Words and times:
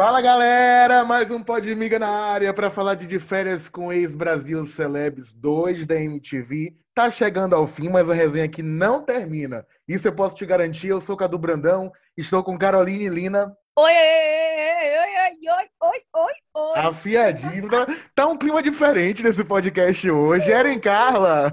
Fala 0.00 0.22
galera, 0.22 1.04
mais 1.04 1.30
um 1.30 1.42
Podmiga 1.42 1.98
na 1.98 2.08
área 2.08 2.54
para 2.54 2.70
falar 2.70 2.94
de, 2.94 3.06
de 3.06 3.18
férias 3.18 3.68
com 3.68 3.92
ex-Brasil 3.92 4.66
Celebs 4.66 5.34
2 5.34 5.86
da 5.86 5.94
MTV. 6.00 6.74
Tá 6.94 7.10
chegando 7.10 7.54
ao 7.54 7.66
fim, 7.66 7.88
mas 7.88 8.08
a 8.08 8.14
resenha 8.14 8.46
aqui 8.46 8.62
não 8.62 9.02
termina. 9.02 9.66
Isso 9.86 10.08
eu 10.08 10.12
posso 10.12 10.36
te 10.36 10.46
garantir. 10.46 10.88
Eu 10.88 11.00
sou 11.00 11.16
Cadu 11.16 11.38
Brandão, 11.38 11.92
estou 12.16 12.42
com 12.42 12.58
Caroline 12.58 13.08
Lina. 13.08 13.54
Oi, 13.82 13.92
oi, 13.92 14.90
oi, 14.98 15.12
oi, 15.16 15.48
oi, 15.48 15.66
oi, 15.80 16.00
oi, 16.14 16.32
oi. 16.54 16.78
Afiadinho. 16.80 17.70
Tá, 17.70 17.86
tá 18.14 18.26
um 18.26 18.36
clima 18.36 18.62
diferente 18.62 19.22
nesse 19.22 19.42
podcast 19.42 20.10
hoje. 20.10 20.52
Eren 20.52 20.78
Carla. 20.78 21.50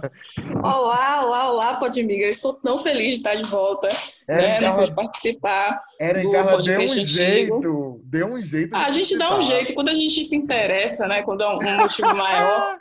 Olá, 0.62 1.26
olá, 1.26 1.50
olá, 1.50 1.76
Podmiga. 1.77 2.26
Eu 2.26 2.30
estou 2.30 2.52
tão 2.55 2.77
feliz 2.80 3.12
de 3.12 3.16
estar 3.16 3.36
de 3.36 3.50
volta, 3.50 3.88
né? 4.27 4.59
Não 4.59 4.76
pode 4.76 4.94
participar. 4.94 5.82
Eren 6.02 6.30
Carla 6.30 6.62
deu 6.62 6.82
um 6.82 6.88
jeito. 6.90 8.02
Deu 8.04 8.27
um 8.27 8.41
jeito. 8.41 8.76
A 8.76 8.90
gente 8.90 9.18
dá 9.18 9.38
um 9.38 9.41
jeito 9.41 9.73
quando 9.73 9.88
a 9.88 9.96
gente 9.96 10.26
se 10.26 10.35
interessa, 10.35 11.07
né? 11.07 11.23
Quando 11.23 11.44
é 11.44 11.48
um 11.48 11.77
motivo 11.77 12.13
maior. 12.13 12.77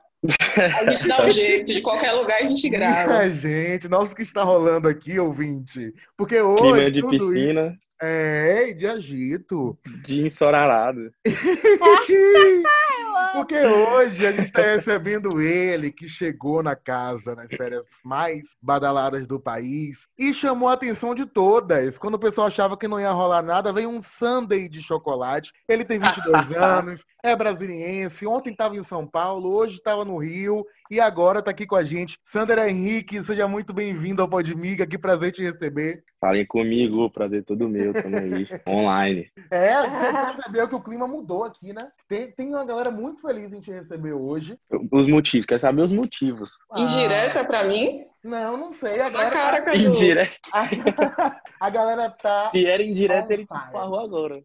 A 0.57 0.91
gente 0.91 1.07
dá 1.07 1.25
um 1.25 1.31
jeito, 1.31 1.73
de 1.73 1.81
qualquer 1.83 2.11
lugar 2.15 2.43
a 2.43 2.47
gente 2.47 2.69
grava. 2.69 3.13
Minha 3.13 3.31
gente, 3.31 3.87
nossa, 3.87 4.13
o 4.13 4.17
que 4.17 4.25
está 4.25 4.43
rolando 4.43 4.89
aqui, 4.89 5.21
ouvinte? 5.21 5.95
Porque 6.17 6.41
hoje. 6.41 6.63
Clima 6.63 6.91
de 6.91 7.07
piscina. 7.07 7.67
Isso... 7.69 7.86
É, 8.01 8.73
de 8.73 8.87
agito. 8.87 9.79
De 10.05 10.27
ensorarado. 10.27 11.11
Porque 13.33 13.59
hoje 13.59 14.27
a 14.27 14.33
gente 14.33 14.47
está 14.47 14.63
recebendo 14.63 15.41
ele, 15.41 15.91
que 15.91 16.09
chegou 16.09 16.63
na 16.63 16.75
casa 16.75 17.35
nas 17.35 17.55
férias 17.55 17.87
mais 18.05 18.57
badaladas 18.63 19.27
do 19.27 19.41
país 19.41 20.09
e 20.19 20.33
chamou 20.33 20.69
a 20.69 20.75
atenção 20.75 21.15
de 21.15 21.27
todas. 21.27 21.99
Quando 21.99 22.15
o 22.15 22.19
pessoal 22.19 22.47
achava 22.47 22.77
que 22.77 22.89
não 22.89 23.01
ia 23.01 23.11
rolar 23.11 23.43
nada, 23.43 23.73
veio 23.73 23.89
um 23.89 24.01
sundae 24.01 24.69
de 24.69 24.83
chocolate. 24.83 25.53
Ele 25.69 25.85
tem 25.85 25.99
22 25.99 26.53
anos, 26.57 27.05
é 27.23 27.35
brasiliense, 27.35 28.27
ontem 28.27 28.51
estava 28.51 28.77
em 28.77 28.83
São 28.83 29.07
Paulo, 29.07 29.55
hoje 29.55 29.77
estava 29.77 30.05
no 30.05 30.17
Rio 30.19 30.65
e 30.91 31.01
agora 31.01 31.41
está 31.41 31.51
aqui 31.51 31.67
com 31.67 31.77
a 31.77 31.85
gente. 31.85 32.19
Sander 32.25 32.59
Henrique, 32.59 33.23
seja 33.25 33.47
muito 33.47 33.73
bem-vindo 33.73 34.23
ao 34.23 34.29
Podmiga, 34.29 34.87
que 34.87 34.99
prazer 34.99 35.33
te 35.33 35.43
receber. 35.43 36.05
Falem 36.21 36.47
comigo, 36.47 37.11
prazer 37.11 37.45
todo 37.45 37.69
meu, 37.69 37.93
tamo 37.93 38.17
aí, 38.17 38.47
online. 38.69 39.31
É, 39.51 39.75
você 39.77 40.13
percebeu 40.13 40.69
que 40.69 40.75
o 40.75 40.83
clima 40.83 41.07
mudou 41.07 41.45
aqui, 41.45 41.73
né? 41.73 41.91
Tem, 42.09 42.31
tem 42.31 42.49
uma 42.49 42.65
galera 42.65 42.91
muito 42.91 43.21
feliz 43.21 43.53
em 43.53 43.61
te 43.61 43.71
receber 43.71 44.13
hoje. 44.13 44.59
Os 44.91 45.07
motivos, 45.07 45.47
quer 45.47 45.61
saber 45.61 45.83
os 45.83 45.93
motivos? 45.93 46.55
Ah. 46.71 46.81
Indireta 46.81 47.45
pra 47.45 47.65
mim? 47.65 48.05
Não, 48.27 48.57
não 48.57 48.73
sei. 48.73 49.01
Agora 49.01 49.31
cara, 49.31 49.63
tá... 49.63 49.75
Indireta. 49.75 50.37
A, 50.53 50.63
a, 51.61 51.71
galera 51.71 52.11
tá. 52.11 52.51
Se 52.51 52.67
era 52.67 52.83
indireta, 52.83 53.33
ele 53.33 53.43
esparrou 53.43 54.01
agora. 54.01 54.43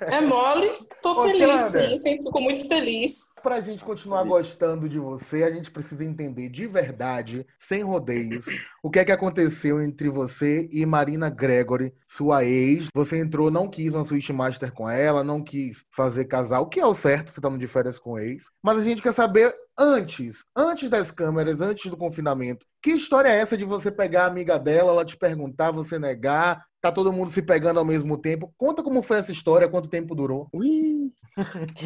É 0.00 0.20
mole. 0.20 0.70
Tô 1.02 1.12
Ô, 1.12 1.28
feliz, 1.28 1.60
sim. 1.62 1.98
Sempre 1.98 2.24
fico 2.24 2.40
muito 2.40 2.66
feliz. 2.68 3.28
Pra 3.42 3.60
gente 3.60 3.84
continuar 3.84 4.24
gostando 4.24 4.88
de 4.88 4.98
você, 4.98 5.42
a 5.42 5.50
gente 5.50 5.70
precisa 5.70 6.04
entender 6.04 6.48
de 6.48 6.66
verdade, 6.66 7.46
sem 7.58 7.82
rodeios, 7.82 8.44
o 8.82 8.90
que 8.90 8.98
é 8.98 9.04
que 9.04 9.12
aconteceu 9.12 9.82
entre 9.82 10.08
você 10.08 10.68
e 10.70 10.84
Marina 10.86 11.30
Gregory, 11.30 11.92
sua 12.06 12.44
ex. 12.44 12.88
Você 12.94 13.18
entrou, 13.18 13.50
não 13.50 13.68
quis 13.68 13.94
uma 13.94 14.04
Switch 14.04 14.28
Master 14.30 14.72
com 14.72 14.88
ela, 14.88 15.24
não 15.24 15.42
quis 15.42 15.84
fazer 15.90 16.26
casal, 16.26 16.64
o 16.64 16.68
que 16.68 16.80
é 16.80 16.86
o 16.86 16.94
certo, 16.94 17.30
você 17.30 17.40
tá 17.40 17.48
de 17.48 17.66
férias 17.66 17.98
com 17.98 18.18
ex. 18.18 18.44
Mas 18.62 18.76
a 18.76 18.84
gente 18.84 19.02
quer 19.02 19.12
saber 19.12 19.54
antes, 19.78 20.44
antes 20.56 20.90
das 20.90 21.10
câmeras, 21.10 21.60
antes 21.60 21.90
do 21.90 21.96
confinamento, 21.96 22.66
que 22.82 22.90
história 22.90 23.28
é 23.28 23.38
essa 23.38 23.56
de 23.56 23.64
você 23.64 23.90
pegar 23.90 24.24
a 24.24 24.26
amiga 24.26 24.58
dela, 24.58 24.90
ela 24.90 25.04
te 25.04 25.16
perguntar, 25.16 25.70
você 25.70 25.98
negar, 25.98 26.64
tá 26.80 26.90
todo 26.90 27.12
mundo 27.12 27.30
se 27.30 27.40
pegando 27.40 27.78
ao 27.78 27.84
mesmo 27.84 28.18
tempo? 28.18 28.52
Conta 28.56 28.82
como 28.82 29.02
foi 29.02 29.18
essa 29.18 29.32
história, 29.32 29.68
quanto 29.68 29.88
tempo 29.88 30.14
durou. 30.14 30.48
Ui. 30.52 31.12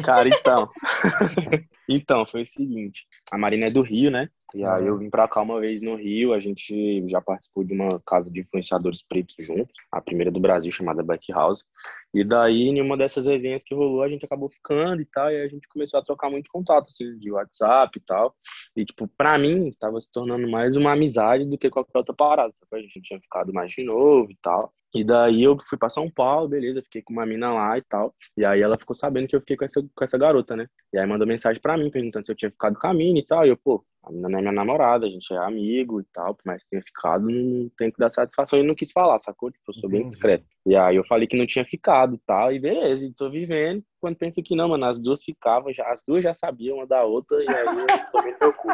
Cara, 0.03 0.27
então. 0.27 0.67
então, 1.87 2.25
foi 2.25 2.41
o 2.41 2.45
seguinte, 2.45 3.05
a 3.31 3.37
Marina 3.37 3.67
é 3.67 3.71
do 3.71 3.81
Rio, 3.81 4.09
né? 4.09 4.29
E 4.53 4.63
aí 4.63 4.85
eu 4.85 4.97
vim 4.97 5.09
pra 5.09 5.27
cá 5.27 5.41
uma 5.41 5.59
vez 5.59 5.81
no 5.81 5.95
Rio, 5.95 6.33
a 6.33 6.39
gente 6.39 7.07
já 7.09 7.19
participou 7.19 7.63
de 7.63 7.73
uma 7.73 7.99
casa 8.05 8.31
de 8.31 8.41
influenciadores 8.41 9.01
pretos 9.01 9.35
juntos, 9.39 9.73
a 9.91 9.99
primeira 9.99 10.31
do 10.31 10.39
Brasil, 10.39 10.71
chamada 10.71 11.01
Black 11.01 11.31
House. 11.31 11.65
E 12.13 12.23
daí, 12.23 12.67
em 12.69 12.81
uma 12.81 12.95
dessas 12.95 13.25
resenhas 13.25 13.63
que 13.63 13.73
rolou, 13.73 14.03
a 14.03 14.07
gente 14.07 14.25
acabou 14.25 14.49
ficando 14.49 15.01
e 15.01 15.05
tal, 15.05 15.31
e 15.31 15.41
a 15.41 15.47
gente 15.47 15.67
começou 15.67 15.99
a 15.99 16.03
trocar 16.03 16.29
muito 16.29 16.49
contato, 16.51 16.87
assim, 16.87 17.17
de 17.17 17.31
WhatsApp 17.31 17.97
e 17.97 18.01
tal. 18.01 18.35
E, 18.75 18.85
tipo, 18.85 19.07
pra 19.17 19.37
mim, 19.37 19.71
tava 19.79 19.99
se 19.99 20.11
tornando 20.11 20.47
mais 20.47 20.75
uma 20.75 20.93
amizade 20.93 21.49
do 21.49 21.57
que 21.57 21.69
qualquer 21.69 21.97
outra 21.97 22.13
parada, 22.13 22.53
sabe? 22.69 22.83
A 22.83 22.85
gente 22.85 23.01
tinha 23.01 23.19
ficado 23.19 23.51
mais 23.51 23.71
de 23.71 23.83
novo 23.83 24.31
e 24.31 24.37
tal. 24.41 24.71
E 24.93 25.03
daí 25.03 25.41
eu 25.43 25.57
fui 25.67 25.77
pra 25.77 25.89
São 25.89 26.09
Paulo, 26.09 26.47
beleza, 26.47 26.83
fiquei 26.83 27.01
com 27.01 27.13
uma 27.13 27.25
mina 27.25 27.51
lá 27.51 27.77
e 27.77 27.81
tal. 27.81 28.13
E 28.37 28.45
aí 28.45 28.61
ela 28.61 28.77
ficou 28.77 28.95
sabendo 28.95 29.27
que 29.27 29.35
eu 29.35 29.39
fiquei 29.39 29.57
com 29.57 29.65
essa, 29.65 29.81
com 29.81 30.03
essa 30.03 30.17
garota, 30.19 30.55
né? 30.55 30.67
E 30.93 30.99
aí 30.99 31.07
mandou 31.07 31.25
mensagem 31.27 31.59
pra 31.59 31.75
mim, 31.75 31.89
perguntando 31.89 32.25
se 32.25 32.31
eu 32.31 32.35
tinha 32.35 32.51
ficado 32.51 32.77
com 32.77 32.87
a 32.87 32.93
mina 32.93 33.17
e 33.17 33.25
tal. 33.25 33.43
E 33.43 33.49
eu, 33.49 33.57
pô, 33.57 33.83
a 34.03 34.11
mina 34.11 34.27
não 34.27 34.39
é 34.39 34.41
minha 34.41 34.51
namorada, 34.51 35.05
a 35.05 35.09
gente 35.09 35.33
é 35.33 35.37
amigo 35.37 36.01
e 36.01 36.03
tal, 36.13 36.35
por 36.35 36.45
mais 36.45 36.61
que 36.63 36.69
tenha 36.69 36.83
ficado, 36.83 37.29
não 37.29 37.69
tem 37.77 37.89
que 37.89 37.97
dar 37.97 38.09
satisfação 38.09 38.59
e 38.59 38.63
não 38.63 38.75
quis 38.75 38.91
falar, 38.91 39.19
sacou? 39.19 39.49
Tipo, 39.49 39.63
eu 39.69 39.73
sou 39.73 39.89
bem 39.89 40.03
discreto. 40.03 40.45
E 40.65 40.75
aí 40.75 40.95
eu 40.95 41.05
falei 41.05 41.25
que 41.25 41.37
não 41.37 41.47
tinha 41.47 41.63
ficado 41.63 42.15
e 42.15 42.19
tal, 42.25 42.51
e 42.51 42.59
beleza, 42.59 43.05
e 43.05 43.13
tô 43.13 43.29
vivendo. 43.29 43.83
Quando 44.01 44.17
pensa 44.17 44.41
que 44.43 44.55
não, 44.55 44.69
mano, 44.69 44.85
as 44.85 44.99
duas 44.99 45.23
ficavam, 45.23 45.73
já, 45.73 45.89
as 45.89 46.03
duas 46.03 46.21
já 46.21 46.33
sabiam 46.33 46.77
uma 46.77 46.87
da 46.87 47.03
outra, 47.03 47.41
e 47.41 47.47
aí 47.47 47.65
eu 47.65 48.11
tomei 48.11 48.33
cu. 48.33 48.67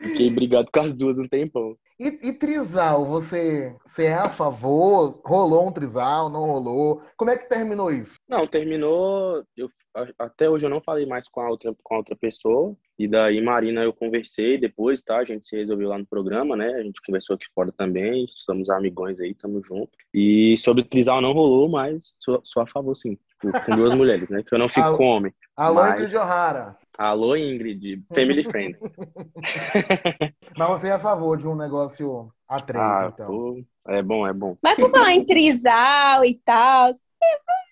Fiquei 0.00 0.30
brigado 0.30 0.68
com 0.72 0.80
as 0.80 0.94
duas 0.94 1.18
um 1.18 1.26
tempão. 1.26 1.76
E, 1.98 2.28
e 2.28 2.32
trisal, 2.32 3.04
você, 3.04 3.74
você 3.84 4.04
é 4.04 4.14
a 4.14 4.28
favor? 4.28 5.20
Rolou 5.24 5.68
um 5.68 5.72
trisal, 5.72 6.30
não 6.30 6.46
rolou? 6.46 7.02
Como 7.16 7.30
é 7.30 7.36
que 7.36 7.48
terminou 7.48 7.90
isso? 7.90 8.16
Não, 8.28 8.46
terminou. 8.46 9.44
Eu, 9.56 9.68
até 10.16 10.48
hoje 10.48 10.64
eu 10.64 10.70
não 10.70 10.80
falei 10.80 11.06
mais 11.06 11.28
com 11.28 11.40
a 11.40 11.50
outra, 11.50 11.74
com 11.82 11.94
a 11.94 11.98
outra 11.98 12.14
pessoa. 12.14 12.76
E 12.96 13.08
daí, 13.08 13.40
Marina, 13.40 13.82
eu 13.82 13.92
conversei 13.92 14.58
depois, 14.58 15.02
tá? 15.02 15.18
A 15.18 15.24
gente 15.24 15.46
se 15.48 15.56
resolveu 15.56 15.88
lá 15.88 15.98
no 15.98 16.06
programa, 16.06 16.56
né? 16.56 16.68
A 16.74 16.82
gente 16.82 17.02
conversou 17.04 17.34
aqui 17.34 17.46
fora 17.52 17.72
também. 17.72 18.26
Somos 18.28 18.70
amigões 18.70 19.18
aí, 19.18 19.34
tamo 19.34 19.60
junto. 19.62 19.90
E 20.14 20.56
sobre 20.58 20.84
trisal 20.84 21.20
não 21.20 21.32
rolou, 21.32 21.68
mas 21.68 22.16
sou, 22.20 22.40
sou 22.44 22.62
a 22.62 22.66
favor, 22.66 22.94
sim. 22.96 23.18
Tipo, 23.40 23.64
com 23.64 23.76
duas 23.76 23.94
mulheres, 23.96 24.28
né? 24.28 24.42
Que 24.42 24.54
eu 24.54 24.58
não 24.58 24.68
fico 24.68 24.96
com 24.96 25.04
homem. 25.04 25.32
Alô, 25.56 25.76
mas... 25.76 25.96
Ingrid 25.96 26.16
O'Hara. 26.16 26.76
Alô, 26.98 27.36
Ingrid, 27.36 28.02
Family 28.12 28.42
Friends. 28.42 28.82
Mas 30.58 30.68
você 30.68 30.88
é 30.88 30.92
a 30.92 30.98
favor 30.98 31.38
de 31.38 31.46
um 31.46 31.54
negócio 31.54 32.28
a 32.48 32.56
três, 32.56 32.82
ah, 32.82 33.10
então. 33.14 33.26
Pô, 33.28 33.64
é 33.86 34.02
bom, 34.02 34.26
é 34.26 34.32
bom. 34.32 34.56
Mas 34.60 34.74
por 34.74 34.90
falar 34.90 35.12
em 35.12 35.24
trisal 35.24 36.24
e 36.24 36.34
tal, 36.34 36.90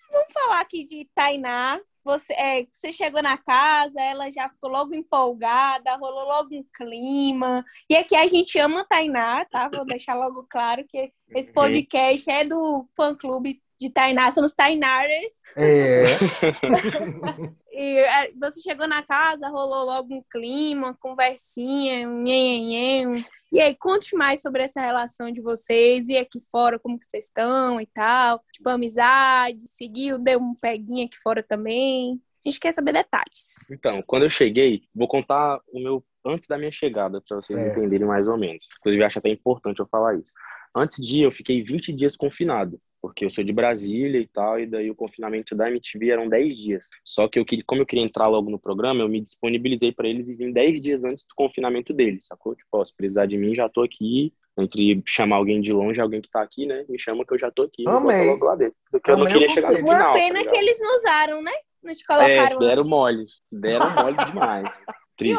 vamos 0.09 0.33
falar 0.33 0.61
aqui 0.61 0.85
de 0.85 1.09
Tainá. 1.13 1.77
Você, 2.05 2.33
é, 2.35 2.65
você 2.71 2.89
chegou 2.93 3.21
na 3.21 3.37
casa, 3.37 3.99
ela 3.99 4.31
já 4.31 4.47
ficou 4.47 4.69
logo 4.69 4.95
empolgada, 4.95 5.97
rolou 5.97 6.23
logo 6.23 6.55
um 6.55 6.63
clima. 6.73 7.65
E 7.89 7.97
aqui 7.97 8.15
a 8.15 8.25
gente 8.27 8.57
ama 8.57 8.85
Tainá, 8.85 9.43
tá? 9.43 9.67
Vou 9.67 9.85
deixar 9.85 10.15
logo 10.15 10.47
claro 10.49 10.85
que 10.87 11.11
esse 11.31 11.51
podcast 11.51 12.31
é 12.31 12.45
do 12.45 12.87
fã-clube 12.95 13.61
de 13.79 13.89
Tainá, 13.91 14.31
somos 14.31 14.53
Tainares. 14.53 15.33
É. 15.55 16.03
e 17.71 17.99
é, 17.99 18.31
você 18.39 18.61
chegou 18.61 18.87
na 18.87 19.03
casa, 19.03 19.49
rolou 19.49 19.85
logo 19.85 20.15
um 20.15 20.23
clima, 20.29 20.95
conversinha, 20.99 22.07
nhen, 22.07 23.11
E 23.51 23.59
aí, 23.59 23.75
conte 23.75 24.15
mais 24.15 24.41
sobre 24.41 24.63
essa 24.63 24.81
relação 24.81 25.31
de 25.31 25.41
vocês 25.41 26.09
e 26.09 26.17
aqui 26.17 26.39
fora, 26.51 26.79
como 26.79 26.99
que 26.99 27.05
vocês 27.05 27.25
estão 27.25 27.79
e 27.79 27.85
tal. 27.85 28.43
Tipo, 28.51 28.69
amizade, 28.69 29.67
seguiu, 29.69 30.17
deu 30.17 30.39
um 30.39 30.55
peguinha 30.55 31.05
aqui 31.05 31.17
fora 31.17 31.43
também. 31.43 32.19
A 32.45 32.49
gente 32.49 32.59
quer 32.59 32.73
saber 32.73 32.93
detalhes. 32.93 33.55
Então, 33.69 34.01
quando 34.07 34.23
eu 34.23 34.29
cheguei, 34.29 34.83
vou 34.95 35.07
contar 35.07 35.59
o 35.71 35.79
meu 35.79 36.03
antes 36.25 36.47
da 36.47 36.57
minha 36.57 36.71
chegada, 36.71 37.21
para 37.21 37.37
vocês 37.37 37.61
é. 37.61 37.69
entenderem 37.69 38.07
mais 38.07 38.27
ou 38.27 38.37
menos. 38.37 38.67
Inclusive, 38.79 39.03
acho 39.03 39.19
até 39.19 39.29
importante 39.29 39.79
eu 39.79 39.87
falar 39.87 40.15
isso. 40.15 40.33
Antes 40.75 40.97
de 41.05 41.19
ir, 41.19 41.23
eu 41.23 41.31
fiquei 41.31 41.63
20 41.63 41.93
dias 41.93 42.15
confinado 42.15 42.79
porque 43.07 43.25
eu 43.25 43.29
sou 43.29 43.43
de 43.43 43.53
Brasília 43.53 44.19
e 44.19 44.27
tal, 44.27 44.59
e 44.59 44.65
daí 44.65 44.91
o 44.91 44.95
confinamento 44.95 45.55
da 45.55 45.69
MTV 45.69 46.09
eram 46.09 46.27
10 46.27 46.57
dias. 46.57 46.85
Só 47.03 47.27
que 47.27 47.39
eu 47.39 47.45
queria, 47.45 47.63
como 47.65 47.81
eu 47.81 47.85
queria 47.85 48.03
entrar 48.03 48.27
logo 48.27 48.49
no 48.49 48.59
programa, 48.59 49.01
eu 49.01 49.09
me 49.09 49.21
disponibilizei 49.21 49.91
para 49.91 50.07
eles 50.07 50.29
e 50.29 50.35
vim 50.35 50.51
10 50.51 50.81
dias 50.81 51.03
antes 51.03 51.23
do 51.23 51.33
confinamento 51.35 51.93
deles, 51.93 52.25
sacou? 52.27 52.55
Tipo, 52.55 52.67
ó, 52.73 52.85
se 52.85 52.95
precisar 52.95 53.25
de 53.25 53.37
mim, 53.37 53.55
já 53.55 53.69
tô 53.69 53.81
aqui. 53.81 54.33
Entre 54.59 55.03
chamar 55.05 55.35
alguém 55.35 55.61
de 55.61 55.71
longe, 55.71 56.01
alguém 56.01 56.19
que 56.19 56.31
tá 56.31 56.41
aqui, 56.41 56.65
né? 56.65 56.83
Me 56.89 56.97
chama 56.97 57.23
que 57.23 57.31
eu 57.31 57.37
já 57.37 57.51
tô 57.51 57.61
aqui. 57.61 57.87
Amei. 57.87 58.25
Logo 58.25 58.43
lá 58.43 58.55
dentro. 58.55 58.75
Porque 58.89 59.11
Amei 59.11 59.21
eu 59.21 59.25
não 59.25 59.31
queria 59.31 59.49
chegar 59.49 59.71
no 59.71 59.77
final. 59.77 59.95
Uma 59.95 60.13
pena 60.13 60.43
tá 60.43 60.49
que 60.49 60.57
eles 60.57 60.79
não 60.79 60.95
usaram, 60.95 61.43
né? 61.43 61.51
Não 61.83 61.93
te 61.93 62.03
colocaram. 62.03 62.57
É, 62.57 62.67
deram 62.67 62.83
mole. 62.83 63.25
Deram 63.51 63.89
mole 63.91 64.17
demais. 64.17 64.67
Triste, 65.17 65.35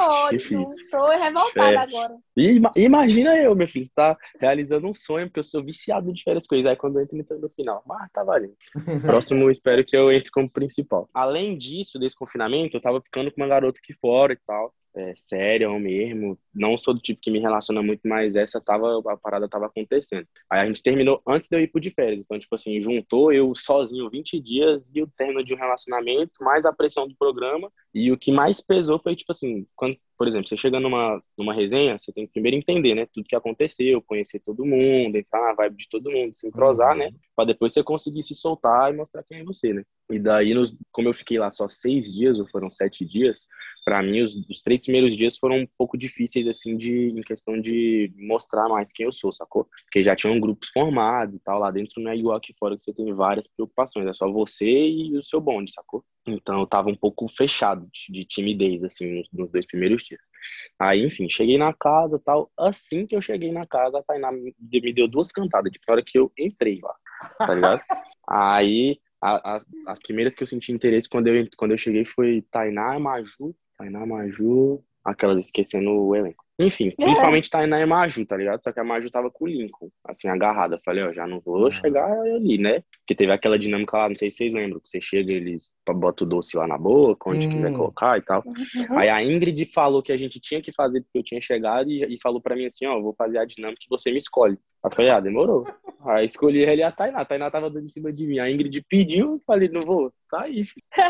que 0.48 0.56
ódio, 0.56 0.75
tô 0.90 1.08
revoltada 1.10 1.70
é. 1.70 1.76
agora. 1.76 2.16
E, 2.36 2.60
imagina 2.76 3.36
eu, 3.36 3.54
meu 3.54 3.69
filho, 3.69 3.86
tá 3.94 4.16
realizando 4.40 4.88
um 4.88 4.92
sonho, 4.92 5.26
porque 5.26 5.38
eu 5.38 5.44
sou 5.44 5.62
viciado 5.62 6.12
de 6.12 6.22
várias 6.26 6.48
coisas. 6.48 6.66
Aí 6.66 6.76
quando 6.76 6.98
eu 6.98 7.04
entro 7.04 7.38
no 7.38 7.48
final, 7.50 7.82
mas 7.86 8.10
tá 8.12 8.25
valendo. 8.25 8.56
Próximo, 9.06 9.48
espero 9.50 9.84
que 9.84 9.96
eu 9.96 10.12
entre 10.12 10.32
como 10.32 10.50
principal. 10.50 11.08
Além 11.14 11.56
disso, 11.56 11.98
desse 11.98 12.16
confinamento, 12.16 12.76
eu 12.76 12.80
tava 12.80 13.00
ficando 13.00 13.30
com 13.30 13.40
uma 13.40 13.48
garota 13.48 13.78
aqui 13.82 13.94
fora 13.94 14.32
e 14.32 14.38
tal. 14.44 14.75
É, 14.94 15.14
séria 15.17 15.69
mesmo. 15.79 16.38
Não 16.55 16.76
sou 16.76 16.94
do 16.94 17.00
tipo 17.00 17.20
que 17.20 17.31
me 17.31 17.38
relaciona 17.38 17.82
muito, 17.82 18.00
mas 18.06 18.37
essa 18.37 18.61
tava, 18.61 19.00
a 19.06 19.17
parada 19.17 19.49
tava 19.49 19.67
acontecendo. 19.67 20.26
Aí 20.50 20.61
a 20.61 20.67
gente 20.67 20.82
terminou 20.82 21.23
antes 21.26 21.49
de 21.49 21.56
eu 21.56 21.61
ir 21.61 21.69
pro 21.69 21.81
de 21.81 21.90
férias. 21.90 22.23
Então, 22.23 22.38
tipo 22.38 22.55
assim, 22.55 22.81
juntou 22.81 23.32
eu 23.32 23.55
sozinho 23.55 24.11
20 24.11 24.40
dias 24.40 24.90
e 24.94 25.02
o 25.02 25.06
término 25.06 25.44
de 25.44 25.55
um 25.55 25.58
relacionamento, 25.58 26.43
mais 26.43 26.64
a 26.64 26.73
pressão 26.73 27.06
do 27.06 27.17
programa. 27.17 27.70
E 27.94 28.11
o 28.12 28.19
que 28.19 28.32
mais 28.32 28.61
pesou 28.61 28.99
foi, 28.99 29.14
tipo 29.17 29.32
assim, 29.32 29.67
quando, 29.76 29.96
por 30.19 30.26
exemplo, 30.26 30.49
você 30.49 30.56
chega 30.56 30.81
numa, 30.81 31.23
numa 31.38 31.55
resenha, 31.55 31.97
você 31.97 32.12
tem 32.12 32.26
que 32.26 32.32
primeiro 32.32 32.56
entender, 32.56 32.94
né, 32.94 33.06
tudo 33.15 33.29
que 33.29 33.37
aconteceu, 33.37 34.03
conhecer 34.03 34.41
todo 34.41 34.67
mundo, 34.67 35.17
entrar 35.17 35.41
na 35.41 35.55
vibe 35.55 35.76
de 35.76 35.88
todo 35.88 36.11
mundo, 36.11 36.35
se 36.35 36.49
entrosar, 36.49 36.93
uhum. 36.93 36.99
né, 36.99 37.11
pra 37.37 37.44
depois 37.44 37.73
você 37.73 37.85
conseguir 37.85 38.25
se 38.25 38.35
soltar 38.35 38.93
e 38.93 38.97
mostrar 38.97 39.23
quem 39.23 39.38
é 39.38 39.44
você, 39.44 39.73
né. 39.73 39.85
E 40.11 40.19
daí, 40.19 40.55
nos, 40.55 40.76
como 40.91 41.09
eu 41.09 41.15
fiquei 41.15 41.38
lá 41.38 41.50
só 41.50 41.69
seis 41.69 42.12
dias, 42.12 42.38
ou 42.38 42.49
foram 42.49 42.69
sete 42.69 43.05
dias, 43.05 43.47
para 43.85 44.03
mim, 44.03 44.20
os, 44.23 44.35
os, 44.49 44.61
três 44.61 44.82
primeiros 44.82 45.17
dias 45.17 45.38
foram 45.38 45.59
um 45.59 45.67
pouco 45.79 45.97
difíceis, 45.97 46.47
assim, 46.49 46.76
de, 46.76 47.11
em 47.11 47.21
questão 47.21 47.61
de 47.61 48.12
mostrar 48.17 48.69
mais 48.69 48.91
quem 48.93 49.06
eu 49.06 49.12
sou, 49.12 49.31
sacou? 49.32 49.69
Porque 49.85 50.03
já 50.03 50.17
tinham 50.17 50.41
grupos 50.41 50.71
formados 50.71 51.37
e 51.37 51.38
tal, 51.38 51.61
lá 51.61 51.71
dentro 51.71 52.03
não 52.03 52.11
é 52.11 52.17
igual 52.17 52.37
aqui 52.37 52.55
fora, 52.59 52.76
que 52.76 52.82
você 52.82 52.93
tem 52.93 53.12
várias 53.14 53.47
preocupações, 53.47 54.06
é 54.06 54.12
só 54.12 54.31
você 54.31 54.69
e 54.69 55.17
o 55.17 55.23
seu 55.23 55.41
bonde, 55.41 55.73
sacou? 55.73 56.05
Então, 56.34 56.60
eu 56.60 56.66
tava 56.66 56.88
um 56.88 56.94
pouco 56.94 57.28
fechado 57.28 57.88
de, 57.92 58.12
de 58.12 58.25
timidez, 58.25 58.84
assim, 58.84 59.19
nos, 59.19 59.28
nos, 59.32 59.50
dois 59.50 59.66
primeiros 59.66 60.02
dias. 60.02 60.20
Aí, 60.78 61.04
enfim, 61.04 61.28
cheguei 61.28 61.58
na 61.58 61.72
casa 61.72 62.20
tal. 62.25 62.50
Assim 62.58 63.06
que 63.06 63.16
eu 63.16 63.22
cheguei 63.22 63.52
na 63.52 63.66
casa, 63.66 63.98
a 63.98 64.02
Tainá 64.02 64.32
me, 64.32 64.54
me 64.58 64.92
deu 64.92 65.08
duas 65.08 65.30
cantadas, 65.32 65.72
de 65.72 65.78
hora 65.88 66.02
que 66.04 66.19
eu 66.19 66.32
entrei 66.38 66.80
lá, 66.82 66.94
tá 67.38 67.54
ligado? 67.54 67.82
Aí 68.28 68.98
as, 69.20 69.66
as 69.86 69.98
primeiras 70.00 70.34
que 70.34 70.42
eu 70.42 70.46
senti 70.46 70.72
interesse 70.72 71.08
quando 71.08 71.26
eu, 71.26 71.48
quando 71.56 71.72
eu 71.72 71.78
cheguei 71.78 72.04
foi 72.04 72.42
Tainá, 72.50 72.98
Maju, 72.98 73.54
Tainá, 73.76 74.06
Maju, 74.06 74.82
aquelas 75.10 75.44
esquecendo 75.44 75.90
o 75.90 76.14
elenco. 76.14 76.44
Enfim, 76.60 76.88
é. 76.88 77.05
principalmente 77.05 77.49
Tainá 77.49 77.81
e 77.81 77.87
Maju, 77.87 78.26
tá 78.26 78.37
ligado? 78.37 78.62
Só 78.62 78.72
que 78.72 78.81
a 78.81 78.84
Maju 78.84 79.08
tava 79.10 79.31
com 79.31 79.44
o 79.44 79.49
Lincoln, 79.49 79.88
assim, 80.05 80.28
agarrada. 80.28 80.81
Falei, 80.84 81.05
ó, 81.05 81.12
já 81.12 81.25
não 81.25 81.40
vou 81.40 81.62
uhum. 81.62 81.70
chegar 81.70 82.10
ali, 82.10 82.58
né? 82.58 82.82
Porque 82.99 83.14
teve 83.14 83.31
aquela 83.31 83.56
dinâmica 83.56 83.96
lá, 83.96 84.08
não 84.08 84.16
sei 84.16 84.28
se 84.28 84.38
vocês 84.38 84.55
lembram, 84.55 84.81
que 84.81 84.88
você 84.88 85.00
chega 85.00 85.32
eles 85.32 85.72
botam 85.87 86.26
o 86.26 86.28
doce 86.28 86.56
lá 86.56 86.66
na 86.66 86.76
boca, 86.76 87.31
onde 87.31 87.49
quiser 87.49 87.72
colocar 87.72 88.19
e 88.19 88.22
tal. 88.22 88.43
Uhum. 88.44 88.99
Aí 88.99 89.08
a 89.08 89.22
Ingrid 89.22 89.66
falou 89.72 90.02
que 90.02 90.10
a 90.10 90.16
gente 90.16 90.40
tinha 90.40 90.60
que 90.60 90.72
fazer 90.72 91.00
porque 91.02 91.19
eu 91.19 91.22
tinha 91.22 91.40
chegado 91.40 91.90
e, 91.90 92.02
e 92.02 92.19
falou 92.20 92.40
pra 92.40 92.56
mim 92.56 92.66
assim, 92.66 92.87
ó, 92.87 93.00
vou 93.00 93.14
fazer 93.14 93.38
a 93.38 93.44
dinâmica 93.44 93.81
que 93.81 93.88
você 93.88 94.11
me 94.11 94.19
escolhe. 94.19 94.58
Aí 94.82 94.94
falei, 94.94 95.10
ah, 95.10 95.20
demorou. 95.20 95.66
Aí 96.04 96.25
escolhi 96.25 96.62
ele 96.62 96.80
e 96.80 96.84
a 96.84 96.92
Tainá. 96.92 97.20
A 97.20 97.25
Tainá 97.25 97.50
tava 97.50 97.69
dando 97.69 97.86
em 97.86 97.90
cima 97.90 98.12
de 98.12 98.26
mim. 98.26 98.38
A 98.38 98.48
Ingrid 98.48 98.84
pediu, 98.88 99.42
falei, 99.44 99.69
não 99.69 99.82
vou, 99.82 100.12
tá 100.30 100.42
aí. 100.42 100.62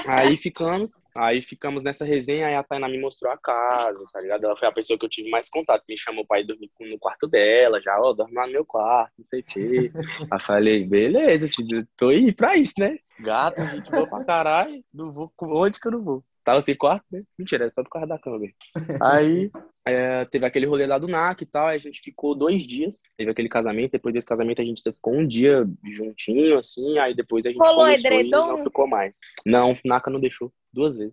Aí 0.06 0.36
ficamos, 0.36 0.92
aí 1.14 1.42
ficamos 1.42 1.82
nessa 1.82 2.04
resenha, 2.04 2.46
aí 2.46 2.54
a 2.54 2.62
Tainá 2.62 2.88
me 2.88 2.98
mostrou 2.98 3.30
a 3.30 3.36
casa, 3.36 4.04
tá 4.12 4.20
ligado? 4.20 4.44
Ela 4.44 4.56
foi 4.56 4.68
a 4.68 4.72
pessoa 4.72 4.98
que 4.98 5.04
eu 5.04 5.10
tive 5.10 5.30
mais 5.30 5.48
contato. 5.50 5.84
Me 5.88 5.98
chamou 5.98 6.26
pra 6.26 6.40
ir 6.40 6.46
dormir 6.46 6.70
no 6.80 6.98
quarto 6.98 7.28
dela, 7.28 7.80
já, 7.80 7.98
ó, 8.00 8.10
oh, 8.10 8.14
dorme 8.14 8.34
lá 8.34 8.46
no 8.46 8.52
meu 8.52 8.64
quarto, 8.64 9.12
não 9.18 9.26
sei 9.26 9.40
o 9.40 9.44
quê. 9.44 9.92
aí 10.30 10.40
falei, 10.40 10.86
beleza, 10.86 11.46
filho, 11.48 11.86
tô 11.96 12.08
aí 12.08 12.32
pra 12.32 12.56
isso, 12.56 12.74
né? 12.78 12.98
Gato, 13.20 13.62
gente 13.66 13.90
boa 13.90 14.06
pra 14.06 14.24
caralho, 14.24 14.82
não 14.94 15.12
vou, 15.12 15.32
onde 15.40 15.78
que 15.78 15.88
eu 15.88 15.92
não 15.92 16.02
vou? 16.02 16.24
Tava 16.48 16.62
sem 16.62 16.74
quarto, 16.74 17.04
né? 17.12 17.20
Mentira, 17.38 17.66
é 17.66 17.70
só 17.70 17.82
por 17.82 17.90
causa 17.90 18.08
da 18.08 18.18
cama 18.18 18.38
mesmo. 18.38 18.54
Aí 19.02 19.50
é, 19.86 20.24
teve 20.24 20.46
aquele 20.46 20.64
rolê 20.64 20.86
lá 20.86 20.96
do 20.96 21.06
NAC 21.06 21.42
e 21.42 21.46
tal, 21.46 21.66
a 21.66 21.76
gente 21.76 22.00
ficou 22.00 22.34
dois 22.34 22.66
dias, 22.66 23.02
teve 23.18 23.30
aquele 23.30 23.50
casamento, 23.50 23.92
depois 23.92 24.14
desse 24.14 24.26
casamento 24.26 24.62
a 24.62 24.64
gente 24.64 24.82
ficou 24.82 25.12
um 25.12 25.26
dia 25.26 25.68
juntinho, 25.84 26.56
assim, 26.56 26.98
aí 26.98 27.14
depois 27.14 27.44
a 27.44 27.50
gente 27.50 27.58
Rolou 27.58 27.86
edredom? 27.86 28.46
não 28.46 28.64
ficou 28.64 28.86
mais. 28.86 29.14
Não, 29.44 29.76
NACA 29.84 30.10
não 30.10 30.18
deixou, 30.18 30.50
duas 30.72 30.96
vezes. 30.96 31.12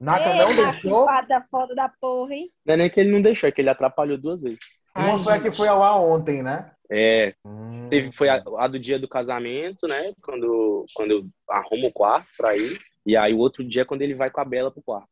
NACA 0.00 0.30
Ei, 0.30 0.38
não 0.38 0.56
deixou? 0.56 1.06
Da 1.28 1.40
foda 1.48 1.72
da 1.76 1.88
porra, 1.88 2.34
hein? 2.34 2.50
Não 2.66 2.74
é 2.74 2.76
nem 2.76 2.90
que 2.90 2.98
ele 2.98 3.12
não 3.12 3.22
deixou, 3.22 3.48
é 3.48 3.52
que 3.52 3.60
ele 3.60 3.70
atrapalhou 3.70 4.18
duas 4.18 4.42
vezes. 4.42 4.58
Uma 4.96 5.20
foi 5.20 5.34
a 5.34 5.40
que 5.40 5.52
foi 5.52 5.68
ao 5.68 5.84
ar 5.84 6.00
ontem, 6.00 6.42
né? 6.42 6.72
É, 6.90 7.32
hum. 7.46 7.86
teve, 7.88 8.10
foi 8.10 8.28
a, 8.28 8.42
a, 8.58 8.66
do 8.66 8.80
dia 8.80 8.98
do 8.98 9.06
casamento, 9.06 9.86
né? 9.86 10.12
Quando, 10.20 10.84
quando 10.92 11.10
eu 11.12 11.26
arrumo 11.48 11.86
o 11.86 11.92
quarto 11.92 12.26
pra 12.36 12.56
ir. 12.56 12.76
E 13.06 13.16
aí 13.16 13.34
o 13.34 13.38
outro 13.38 13.62
dia 13.62 13.82
é 13.82 13.84
quando 13.84 14.02
ele 14.02 14.14
vai 14.14 14.30
com 14.30 14.40
a 14.40 14.44
Bela 14.44 14.70
pro 14.70 14.82
quarto. 14.82 15.08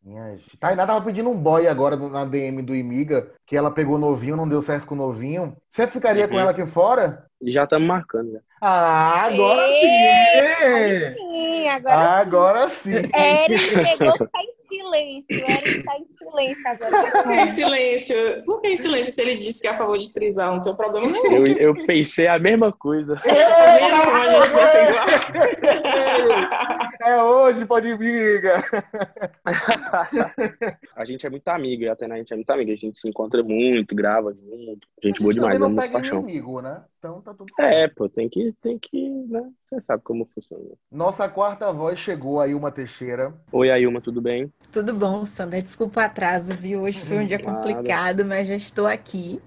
Tainá 0.59 0.87
tava 0.87 1.05
pedindo 1.05 1.29
um 1.29 1.39
boy 1.39 1.67
agora 1.69 1.97
na 1.97 2.25
DM 2.25 2.63
do 2.63 2.75
Imiga, 2.75 3.31
que 3.47 3.57
ela 3.57 3.71
pegou 3.71 3.99
novinho, 3.99 4.37
não 4.37 4.49
deu 4.49 4.63
certo 4.63 4.87
com 4.87 4.95
o 4.95 4.99
novinho. 4.99 5.55
Você 5.71 5.87
ficaria 5.87 6.25
uhum. 6.25 6.31
com 6.31 6.39
ela 6.39 6.53
aqui 6.53 6.65
fora? 6.65 7.27
Já 7.43 7.65
estamos 7.65 7.87
marcando, 7.87 8.33
já. 8.33 8.41
Ah, 8.61 9.27
agora 9.27 9.67
sim! 9.69 11.15
sim, 11.17 11.69
agora, 11.69 11.97
agora 11.97 12.69
sim. 12.69 12.93
sim. 12.93 13.11
Eric 13.13 13.99
pegou 13.99 14.19
tá 14.19 14.41
em 14.41 14.52
silêncio. 14.83 15.27
Eric 15.31 15.83
tá 15.85 15.97
em 15.99 16.07
silêncio 16.17 16.69
agora. 16.69 17.11
Por 17.11 17.23
que 17.23 17.33
em 17.33 17.49
silêncio? 17.49 18.45
Por 18.45 18.61
que 18.61 18.69
em 18.69 18.77
silêncio 18.77 19.13
se 19.13 19.23
ele 19.23 19.35
disse 19.37 19.61
que 19.61 19.69
é 19.69 19.71
a 19.71 19.77
favor 19.77 19.99
de 19.99 20.13
trisar? 20.13 20.53
Não 20.53 20.61
tem 20.61 20.75
problema 20.75 21.09
nenhum. 21.09 21.45
Eu, 21.47 21.57
eu 21.57 21.87
pensei 21.87 22.27
a 22.27 22.39
mesma 22.39 22.73
coisa. 22.73 23.21
É, 23.25 23.81
mesmo 23.81 24.03
a 24.03 24.29
gente 24.29 24.51
pensa 24.51 24.79
igual. 24.83 25.07
É 27.05 27.23
hoje, 27.23 27.67
pode 27.67 27.97
vir. 27.97 28.43
a 30.95 31.05
gente 31.05 31.27
é 31.27 31.31
muito 31.31 31.49
amigo, 31.49 31.83
e 31.83 31.89
até 31.89 32.07
a 32.07 32.17
gente 32.17 32.33
é 32.33 32.37
muito 32.37 32.51
amigo. 32.51 32.71
A 32.71 32.77
gente 32.77 32.99
se 32.99 33.09
encontra 33.09 33.43
muito, 33.43 33.95
grava 33.95 34.33
junto. 34.33 34.87
A 35.03 35.07
gente 35.07 35.21
boa 35.21 35.35
demais, 35.35 35.59
não 35.59 35.75
pega 35.75 35.93
paixão. 35.93 36.21
inimigo, 36.23 36.61
né? 36.61 36.83
Então 37.03 37.21
tá 37.21 37.35
tudo 37.35 37.53
certo. 37.57 37.75
É, 37.75 37.89
pô, 37.89 38.09
tem 38.09 38.29
que, 38.29 38.55
tem 38.63 38.79
que, 38.79 39.09
né? 39.11 39.51
Você 39.69 39.81
sabe 39.81 40.05
como 40.05 40.25
funciona. 40.33 40.63
Nossa 40.89 41.29
quarta 41.29 41.73
voz 41.73 41.99
chegou, 41.99 42.41
a 42.41 42.47
Ilma 42.47 42.71
Teixeira. 42.71 43.35
Oi, 43.51 43.73
Ailma, 43.73 44.01
tudo 44.01 44.23
bem? 44.23 44.53
Tudo 44.71 44.95
bom, 44.95 45.25
Sandra. 45.25 45.61
Desculpa 45.61 46.01
o 46.01 46.05
atraso, 46.05 46.55
viu? 46.55 46.83
Hoje 46.83 47.01
foi 47.01 47.19
um 47.19 47.27
dia 47.27 47.41
complicado, 47.41 48.25
mas 48.25 48.47
já 48.47 48.55
estou 48.55 48.87
aqui. 48.87 49.43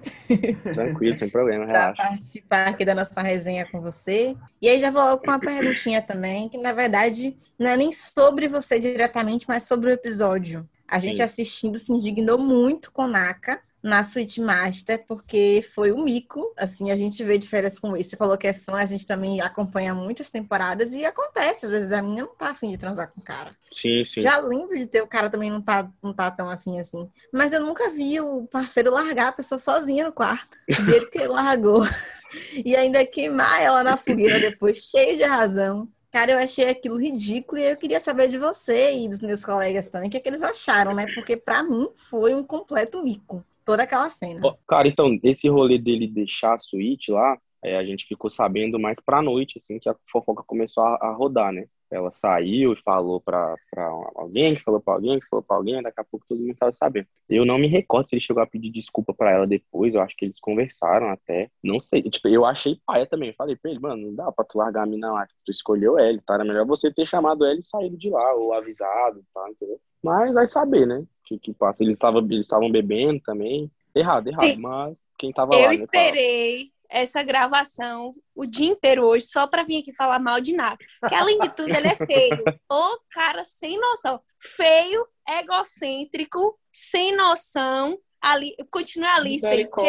Tranquilo, 0.74 1.18
sem 1.18 1.30
problema, 1.30 1.64
relaxa. 1.66 1.94
Para 1.94 2.10
participar 2.10 2.68
aqui 2.68 2.84
da 2.84 2.94
nossa 2.94 3.22
resenha 3.22 3.66
com 3.72 3.80
você. 3.80 4.36
E 4.62 4.68
aí 4.68 4.78
já 4.78 4.92
vou 4.92 5.18
com 5.20 5.28
uma 5.32 5.40
perguntinha 5.40 6.02
também, 6.02 6.50
que 6.50 6.58
na 6.58 6.74
verdade 6.74 7.38
não 7.58 7.70
é 7.70 7.78
nem 7.78 7.90
sobre 7.94 8.50
você 8.50 8.78
diretamente, 8.78 9.46
mas 9.48 9.64
sobre 9.64 9.90
o 9.90 9.94
episódio. 9.94 10.68
A 10.86 11.00
gente 11.00 11.18
Sim. 11.18 11.24
assistindo 11.24 11.80
se 11.80 11.90
indignou 11.94 12.38
muito 12.38 12.92
com 12.92 13.08
Naka 13.08 13.62
na 13.86 14.04
Suite 14.04 14.42
Master, 14.42 15.06
porque 15.06 15.64
foi 15.76 15.92
o 15.92 16.00
mico. 16.00 16.52
Assim, 16.58 16.90
a 16.90 16.98
gente 16.98 17.24
vê 17.24 17.38
de 17.38 17.48
férias 17.48 17.78
com 17.78 17.96
isso. 17.96 18.10
Você 18.10 18.18
falou 18.18 18.36
que 18.36 18.48
é 18.48 18.54
fã, 18.54 18.78
a 18.78 18.86
gente 18.86 19.06
também 19.06 19.40
acompanha 19.42 19.94
muitas 19.94 20.32
temporadas 20.32 20.92
e 20.94 21.06
acontece. 21.06 21.68
Às 21.68 21.72
vezes 21.72 21.92
a 21.92 22.02
menina 22.02 22.24
não 22.24 22.36
tá 22.36 22.50
afim 22.50 22.72
de 22.72 22.80
transar 22.80 23.12
com 23.12 23.22
o 23.22 23.24
cara. 23.24 23.56
Sim, 23.72 24.04
sim. 24.04 24.22
Já 24.22 24.40
lembro 24.40 24.76
de 24.76 24.88
ter 24.88 25.04
o 25.04 25.08
cara 25.08 25.30
também 25.30 25.52
não 25.52 25.62
tá, 25.62 25.88
não 26.02 26.12
tá 26.12 26.32
tão 26.32 26.50
afim 26.50 26.80
assim. 26.80 27.08
Mas 27.32 27.54
eu 27.54 27.62
nunca 27.62 27.92
vi 27.92 28.20
o 28.20 28.48
parceiro 28.48 28.92
largar 28.92 29.28
a 29.28 29.34
pessoa 29.34 29.60
sozinha 29.60 30.06
no 30.06 30.12
quarto. 30.12 30.58
Do 30.68 30.84
jeito 30.84 31.12
que 31.12 31.20
ele 31.20 31.28
largou. 31.28 31.84
e 32.66 32.76
ainda 32.76 33.06
queimar 33.06 33.62
ela 33.62 33.84
na 33.84 33.98
fogueira 33.98 34.40
depois, 34.40 34.80
cheio 34.80 35.16
de 35.16 35.24
razão. 35.24 35.88
Cara, 36.12 36.32
eu 36.32 36.40
achei 36.40 36.68
aquilo 36.68 36.98
ridículo 36.98 37.62
e 37.62 37.70
eu 37.70 37.78
queria 37.78 38.00
saber 38.00 38.30
de 38.30 38.40
você 38.40 38.96
e 38.96 39.08
dos 39.08 39.22
meus 39.22 39.46
colegas 39.46 39.90
também 39.90 40.08
o 40.08 40.12
que, 40.12 40.18
é 40.18 40.20
que 40.20 40.30
eles 40.30 40.42
acharam, 40.42 40.96
né? 40.96 41.06
Porque 41.14 41.38
para 41.38 41.62
mim 41.62 41.88
foi 41.96 42.34
um 42.34 42.44
completo 42.44 43.04
mico 43.04 43.46
toda 43.66 43.84
aquela 43.84 44.10
cena. 44.10 44.42
Cara, 44.68 44.88
então, 44.88 45.18
esse 45.24 45.50
rolê 45.50 45.78
dele 45.78 46.08
deixar 46.08 46.54
a 46.54 46.58
suíte 46.58 47.12
lá, 47.12 47.38
é, 47.64 47.78
a 47.78 47.84
gente 47.84 48.06
ficou 48.06 48.30
sabendo 48.30 48.80
mais 48.80 48.98
pra 49.04 49.22
noite, 49.22 49.58
assim, 49.58 49.80
que 49.80 49.90
a 49.90 49.96
fofoca 50.12 50.44
começou 50.44 50.84
a, 50.84 50.96
a 50.98 51.14
rodar, 51.14 51.52
né? 51.52 51.66
Ela 51.90 52.12
saiu 52.12 52.74
e 52.74 52.82
falou 52.82 53.22
pra, 53.22 53.56
pra 53.72 53.86
alguém, 54.16 54.56
que 54.56 54.62
falou 54.62 54.82
pra 54.82 54.96
alguém, 54.96 55.20
que 55.20 55.28
falou 55.28 55.44
pra 55.44 55.56
alguém, 55.58 55.82
daqui 55.82 56.00
a 56.00 56.04
pouco 56.04 56.26
todo 56.28 56.40
mundo 56.42 56.56
tava 56.58 56.72
sabendo. 56.72 57.08
Eu 57.30 57.46
não 57.46 57.58
me 57.58 57.68
recordo 57.68 58.08
se 58.08 58.16
ele 58.16 58.22
chegou 58.22 58.42
a 58.42 58.48
pedir 58.48 58.70
desculpa 58.70 59.14
pra 59.14 59.32
ela 59.32 59.48
depois, 59.48 59.94
eu 59.94 60.02
acho 60.02 60.16
que 60.16 60.26
eles 60.26 60.40
conversaram 60.40 61.10
até, 61.10 61.50
não 61.64 61.80
sei. 61.80 62.02
Tipo, 62.04 62.28
eu 62.28 62.46
achei 62.46 62.80
paia 62.86 63.06
também, 63.08 63.34
falei 63.34 63.56
pra 63.56 63.72
ele, 63.72 63.80
mano, 63.80 64.08
não 64.08 64.16
dá 64.16 64.32
pra 64.32 64.46
tu 64.46 64.58
largar 64.58 64.84
a 64.84 64.86
mina 64.86 65.12
lá, 65.12 65.28
tu 65.46 65.52
escolheu 65.52 65.98
ela, 65.98 66.20
tá? 66.26 66.36
Era 66.36 66.44
melhor 66.46 66.66
você 66.66 66.92
ter 66.94 67.06
chamado 67.06 67.46
ela 67.46 67.60
e 67.60 67.64
saído 67.64 67.98
de 67.98 68.10
lá, 68.10 68.34
ou 68.36 68.54
avisado, 68.54 69.24
tá, 69.34 69.50
entendeu? 69.50 69.80
Mas 70.04 70.34
vai 70.34 70.48
saber, 70.48 70.86
né? 70.86 71.06
Que, 71.26 71.40
que 71.40 71.54
passa. 71.54 71.84
Eles 71.84 71.96
estavam 71.96 72.26
eles 72.30 72.72
bebendo 72.72 73.20
também. 73.22 73.70
Errado, 73.94 74.28
errado. 74.28 74.48
Sim. 74.48 74.58
Mas 74.58 74.96
quem 75.18 75.32
tava 75.32 75.54
eu 75.54 75.60
lá. 75.60 75.66
Eu 75.66 75.70
né, 75.70 75.74
esperei 75.74 76.72
essa 76.90 77.24
gravação 77.24 78.12
o 78.34 78.46
dia 78.46 78.68
inteiro 78.68 79.06
hoje 79.06 79.26
só 79.26 79.48
pra 79.48 79.64
vir 79.64 79.80
aqui 79.80 79.92
falar 79.92 80.20
mal 80.20 80.40
de 80.40 80.54
nada. 80.54 80.78
Porque 81.00 81.16
além 81.16 81.40
de 81.40 81.50
tudo, 81.50 81.74
ele 81.74 81.88
é 81.88 81.96
feio. 81.96 82.44
O 82.70 83.00
cara 83.12 83.44
sem 83.44 83.80
noção. 83.80 84.20
Feio, 84.40 85.08
egocêntrico, 85.28 86.58
sem 86.72 87.16
noção. 87.16 87.98
Ali, 88.22 88.56
continue 88.72 89.08
a 89.08 89.20
lista 89.20 89.50
aí, 89.50 89.68
porque 89.68 89.86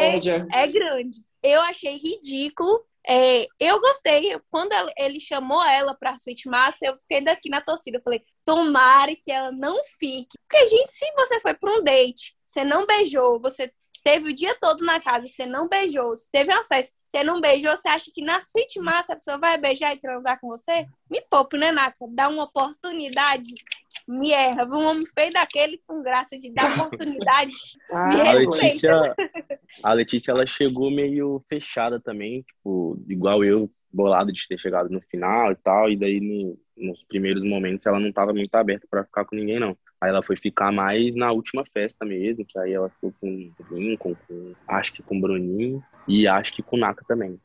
é 0.52 0.66
grande. 0.66 1.24
Eu 1.42 1.60
achei 1.62 1.96
ridículo 1.96 2.84
é, 3.08 3.46
eu 3.60 3.80
gostei, 3.80 4.38
quando 4.50 4.72
ele 4.98 5.20
chamou 5.20 5.64
ela 5.64 5.94
pra 5.94 6.14
Sweet 6.14 6.48
Master, 6.48 6.88
eu 6.88 6.98
fiquei 6.98 7.20
daqui 7.20 7.48
na 7.48 7.60
torcida. 7.60 7.98
Eu 7.98 8.02
falei, 8.02 8.24
tomare 8.44 9.16
que 9.16 9.30
ela 9.30 9.52
não 9.52 9.82
fique. 9.98 10.36
Porque, 10.48 10.66
gente, 10.66 10.92
se 10.92 11.06
você 11.14 11.40
foi 11.40 11.54
pra 11.54 11.72
um 11.72 11.82
date, 11.82 12.36
você 12.44 12.64
não 12.64 12.86
beijou, 12.86 13.40
você 13.40 13.72
teve 14.02 14.30
o 14.30 14.32
dia 14.32 14.56
todo 14.60 14.84
na 14.84 15.00
casa, 15.00 15.26
você 15.28 15.44
não 15.44 15.68
beijou, 15.68 16.10
você 16.10 16.28
teve 16.30 16.52
uma 16.52 16.62
festa, 16.62 16.96
você 17.08 17.24
não 17.24 17.40
beijou, 17.40 17.76
você 17.76 17.88
acha 17.88 18.08
que 18.14 18.22
na 18.22 18.38
Sweet 18.38 18.78
Master 18.78 19.14
a 19.14 19.18
pessoa 19.18 19.36
vai 19.36 19.58
beijar 19.58 19.92
e 19.94 20.00
transar 20.00 20.38
com 20.40 20.46
você? 20.46 20.86
Me 21.10 21.20
poupe, 21.28 21.58
né, 21.58 21.72
Naka? 21.72 22.06
Dá 22.10 22.28
uma 22.28 22.44
oportunidade. 22.44 23.52
Me 24.06 24.32
erra. 24.32 24.64
Um 24.72 24.86
homem 24.86 25.06
feio 25.06 25.32
daquele 25.32 25.80
com 25.86 26.02
graça 26.02 26.36
de 26.36 26.50
dar 26.52 26.72
oportunidade. 26.78 27.56
Ah, 27.90 28.08
Me 28.14 28.20
A. 28.28 28.32
Letícia, 28.32 29.14
a 29.82 29.92
Letícia, 29.92 30.30
ela 30.32 30.46
chegou 30.46 30.90
meio 30.90 31.42
fechada 31.48 32.00
também, 32.00 32.42
tipo, 32.42 33.02
igual 33.08 33.44
eu, 33.44 33.70
bolado 33.92 34.32
de 34.32 34.46
ter 34.46 34.58
chegado 34.58 34.90
no 34.90 35.00
final 35.02 35.52
e 35.52 35.56
tal, 35.56 35.90
e 35.90 35.96
daí 35.96 36.20
no- 36.20 36.58
nos 36.76 37.02
primeiros 37.04 37.42
momentos 37.42 37.86
ela 37.86 37.98
não 37.98 38.12
tava 38.12 38.34
muito 38.34 38.54
aberta 38.54 38.86
pra 38.90 39.04
ficar 39.04 39.24
com 39.24 39.34
ninguém, 39.34 39.58
não. 39.58 39.76
Aí 39.98 40.10
ela 40.10 40.22
foi 40.22 40.36
ficar 40.36 40.70
mais 40.70 41.14
na 41.14 41.32
última 41.32 41.64
festa 41.72 42.04
mesmo, 42.04 42.44
que 42.44 42.58
aí 42.58 42.74
ela 42.74 42.90
ficou 42.90 43.12
com 43.18 43.50
o 43.70 43.74
Lincoln, 43.74 44.14
com, 44.28 44.52
acho 44.68 44.92
que 44.92 45.02
com 45.02 45.16
o 45.16 45.20
Bruninho, 45.20 45.82
e 46.06 46.28
acho 46.28 46.52
que 46.54 46.62
com 46.62 46.76
o 46.76 46.78
Naka 46.78 47.02
também. 47.08 47.40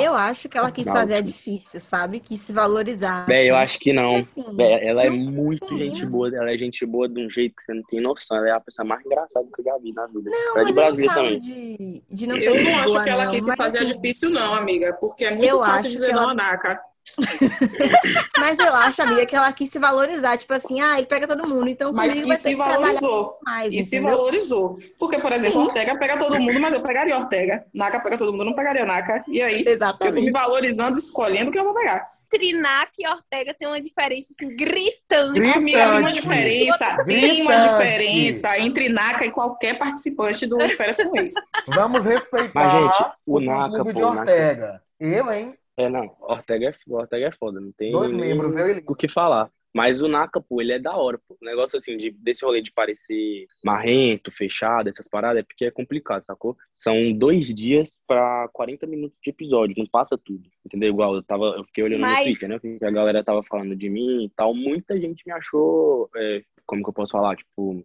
Eu 0.00 0.14
acho 0.14 0.48
que 0.48 0.56
ela 0.56 0.70
quis 0.70 0.84
fazer 0.86 1.22
difícil, 1.22 1.80
sabe? 1.80 2.20
Quis 2.20 2.40
se 2.40 2.52
valorizar. 2.52 3.26
Eu 3.28 3.56
assim. 3.56 3.64
acho 3.64 3.78
que 3.80 3.92
não. 3.92 4.16
Assim, 4.16 4.56
Véi, 4.56 4.86
ela 4.86 5.04
é 5.04 5.10
não 5.10 5.16
muito 5.16 5.66
combina. 5.66 5.86
gente 5.86 6.06
boa, 6.06 6.28
ela 6.34 6.50
é 6.52 6.56
gente 6.58 6.86
boa 6.86 7.08
de 7.08 7.26
um 7.26 7.28
jeito 7.28 7.56
que 7.56 7.64
você 7.64 7.74
não 7.74 7.82
tem 7.82 8.00
noção. 8.00 8.36
Ela 8.36 8.48
é 8.48 8.52
a 8.52 8.60
pessoa 8.60 8.86
mais 8.86 9.04
engraçada 9.04 9.46
que 9.54 9.60
eu 9.60 9.64
já 9.64 9.76
vi 9.78 9.92
na 9.92 10.06
vida. 10.06 10.30
Não, 10.30 10.58
ela 10.58 10.60
é 10.60 10.64
de 10.64 10.70
eu 10.70 10.74
não 10.74 10.74
Brasília 10.74 11.14
também. 11.14 11.40
de, 11.40 12.04
de 12.08 12.26
não 12.26 12.36
Eu 12.36 12.62
não 12.62 12.74
acho 12.76 12.84
boa, 12.86 13.02
que 13.04 13.10
ela 13.10 13.24
não, 13.24 13.32
quis 13.32 13.44
se 13.44 13.56
fazer 13.56 13.78
assim, 13.80 13.92
difícil, 13.94 14.30
não, 14.30 14.54
amiga. 14.54 14.92
Porque 14.94 15.24
é 15.24 15.30
muito 15.30 15.44
Eu 15.46 15.62
acho 15.62 15.72
fácil 15.72 15.90
dizer 15.90 16.06
que 16.06 16.12
não 16.12 16.22
ela- 16.22 16.32
a 16.32 16.34
Naka. 16.34 16.80
Mas 18.38 18.58
eu 18.58 18.74
acho, 18.74 19.02
amiga, 19.02 19.24
que 19.26 19.34
ela 19.36 19.52
quis 19.52 19.70
se 19.70 19.78
valorizar. 19.78 20.36
Tipo 20.36 20.52
assim, 20.54 20.80
ah, 20.80 20.98
ele 20.98 21.06
pega 21.06 21.26
todo 21.26 21.48
mundo, 21.48 21.68
então 21.68 21.92
Mas 21.92 22.12
comigo 22.12 22.26
e 22.26 22.28
vai 22.28 22.36
ter 22.36 22.42
se 22.42 22.48
que 22.50 22.56
trabalhar 22.56 22.78
valorizou. 22.78 23.38
mais, 23.44 23.72
E 23.72 23.82
se 23.82 23.96
entendeu? 23.96 24.16
valorizou. 24.16 24.76
Porque, 24.98 25.18
por 25.18 25.32
exemplo, 25.32 25.62
Ortega 25.62 25.98
pega 25.98 26.18
todo 26.18 26.38
mundo, 26.38 26.60
mas 26.60 26.74
eu 26.74 26.82
pegaria 26.82 27.16
Ortega. 27.16 27.64
Naka 27.74 28.00
pega 28.00 28.18
todo 28.18 28.32
mundo, 28.32 28.42
eu 28.42 28.46
não 28.46 28.52
pegaria 28.52 28.84
Naka. 28.84 29.24
E 29.28 29.40
aí? 29.42 29.58
Eu 29.60 29.64
tô 29.64 29.70
me 29.70 29.74
Exatamente. 29.74 30.30
valorizando, 30.30 30.98
escolhendo 30.98 31.50
o 31.50 31.52
que 31.52 31.58
eu 31.58 31.64
vou 31.64 31.74
pegar. 31.74 32.02
Trinac 32.30 32.90
e 32.98 33.06
Ortega 33.08 33.54
tem 33.54 33.68
uma 33.68 33.80
diferença 33.80 34.32
assim, 34.38 34.54
gritante. 34.54 35.32
Gritante. 35.32 35.56
Amiga, 35.58 35.78
tem 35.90 36.00
uma 36.00 36.10
diferença. 36.10 36.96
Tem 37.04 37.42
uma 37.42 37.56
diferença 37.56 38.58
entre 38.58 38.88
Naka 38.88 39.24
e 39.26 39.30
qualquer 39.30 39.78
participante 39.78 40.46
do 40.46 40.58
Férias 40.68 40.96
com 40.98 41.16
Ex. 41.18 41.34
Vamos 41.68 42.04
respeitar 42.04 42.50
Mas, 42.54 42.72
gente, 42.72 43.10
o 43.26 43.36
o 43.36 43.40
Naka, 43.40 43.84
de 43.84 43.92
pô, 43.92 43.98
o 44.00 44.14
Naka- 44.14 44.20
Ortega. 44.20 44.82
Eu, 44.98 45.30
hein? 45.32 45.54
É, 45.76 45.88
não, 45.88 46.06
Ortega 46.22 46.68
é, 46.70 46.74
Ortega 46.92 47.26
é 47.26 47.32
foda, 47.32 47.60
não 47.60 47.70
tem 47.72 47.92
Dois 47.92 48.14
membros, 48.14 48.54
eu 48.54 48.68
e 48.68 48.70
ele. 48.72 48.84
o 48.86 48.94
que 48.94 49.08
falar. 49.08 49.50
Mas 49.74 50.00
o 50.00 50.08
Naka, 50.08 50.40
pô, 50.40 50.62
ele 50.62 50.72
é 50.72 50.78
da 50.78 50.96
hora, 50.96 51.18
pô. 51.28 51.36
O 51.38 51.44
negócio 51.44 51.78
assim, 51.78 51.98
de, 51.98 52.10
desse 52.10 52.42
rolê 52.42 52.62
de 52.62 52.72
parecer 52.72 53.44
marrento, 53.62 54.30
fechado, 54.30 54.88
essas 54.88 55.06
paradas, 55.06 55.40
é 55.40 55.42
porque 55.42 55.66
é 55.66 55.70
complicado, 55.70 56.24
sacou? 56.24 56.56
São 56.74 57.12
dois 57.12 57.54
dias 57.54 58.00
pra 58.06 58.48
40 58.54 58.86
minutos 58.86 59.18
de 59.22 59.28
episódio, 59.28 59.74
não 59.76 59.84
passa 59.92 60.16
tudo, 60.16 60.48
entendeu? 60.64 60.88
Igual 60.88 61.16
eu 61.16 61.22
tava, 61.22 61.44
eu 61.58 61.64
fiquei 61.64 61.84
olhando 61.84 62.00
Mas- 62.00 62.18
no 62.20 62.24
Twitter, 62.24 62.48
né? 62.48 62.58
Que 62.78 62.84
a 62.86 62.90
galera 62.90 63.22
tava 63.22 63.42
falando 63.42 63.76
de 63.76 63.90
mim 63.90 64.24
e 64.24 64.30
tal. 64.30 64.54
Muita 64.54 64.98
gente 64.98 65.22
me 65.26 65.32
achou, 65.32 66.08
é, 66.16 66.42
como 66.64 66.82
que 66.82 66.88
eu 66.88 66.94
posso 66.94 67.12
falar? 67.12 67.36
Tipo, 67.36 67.84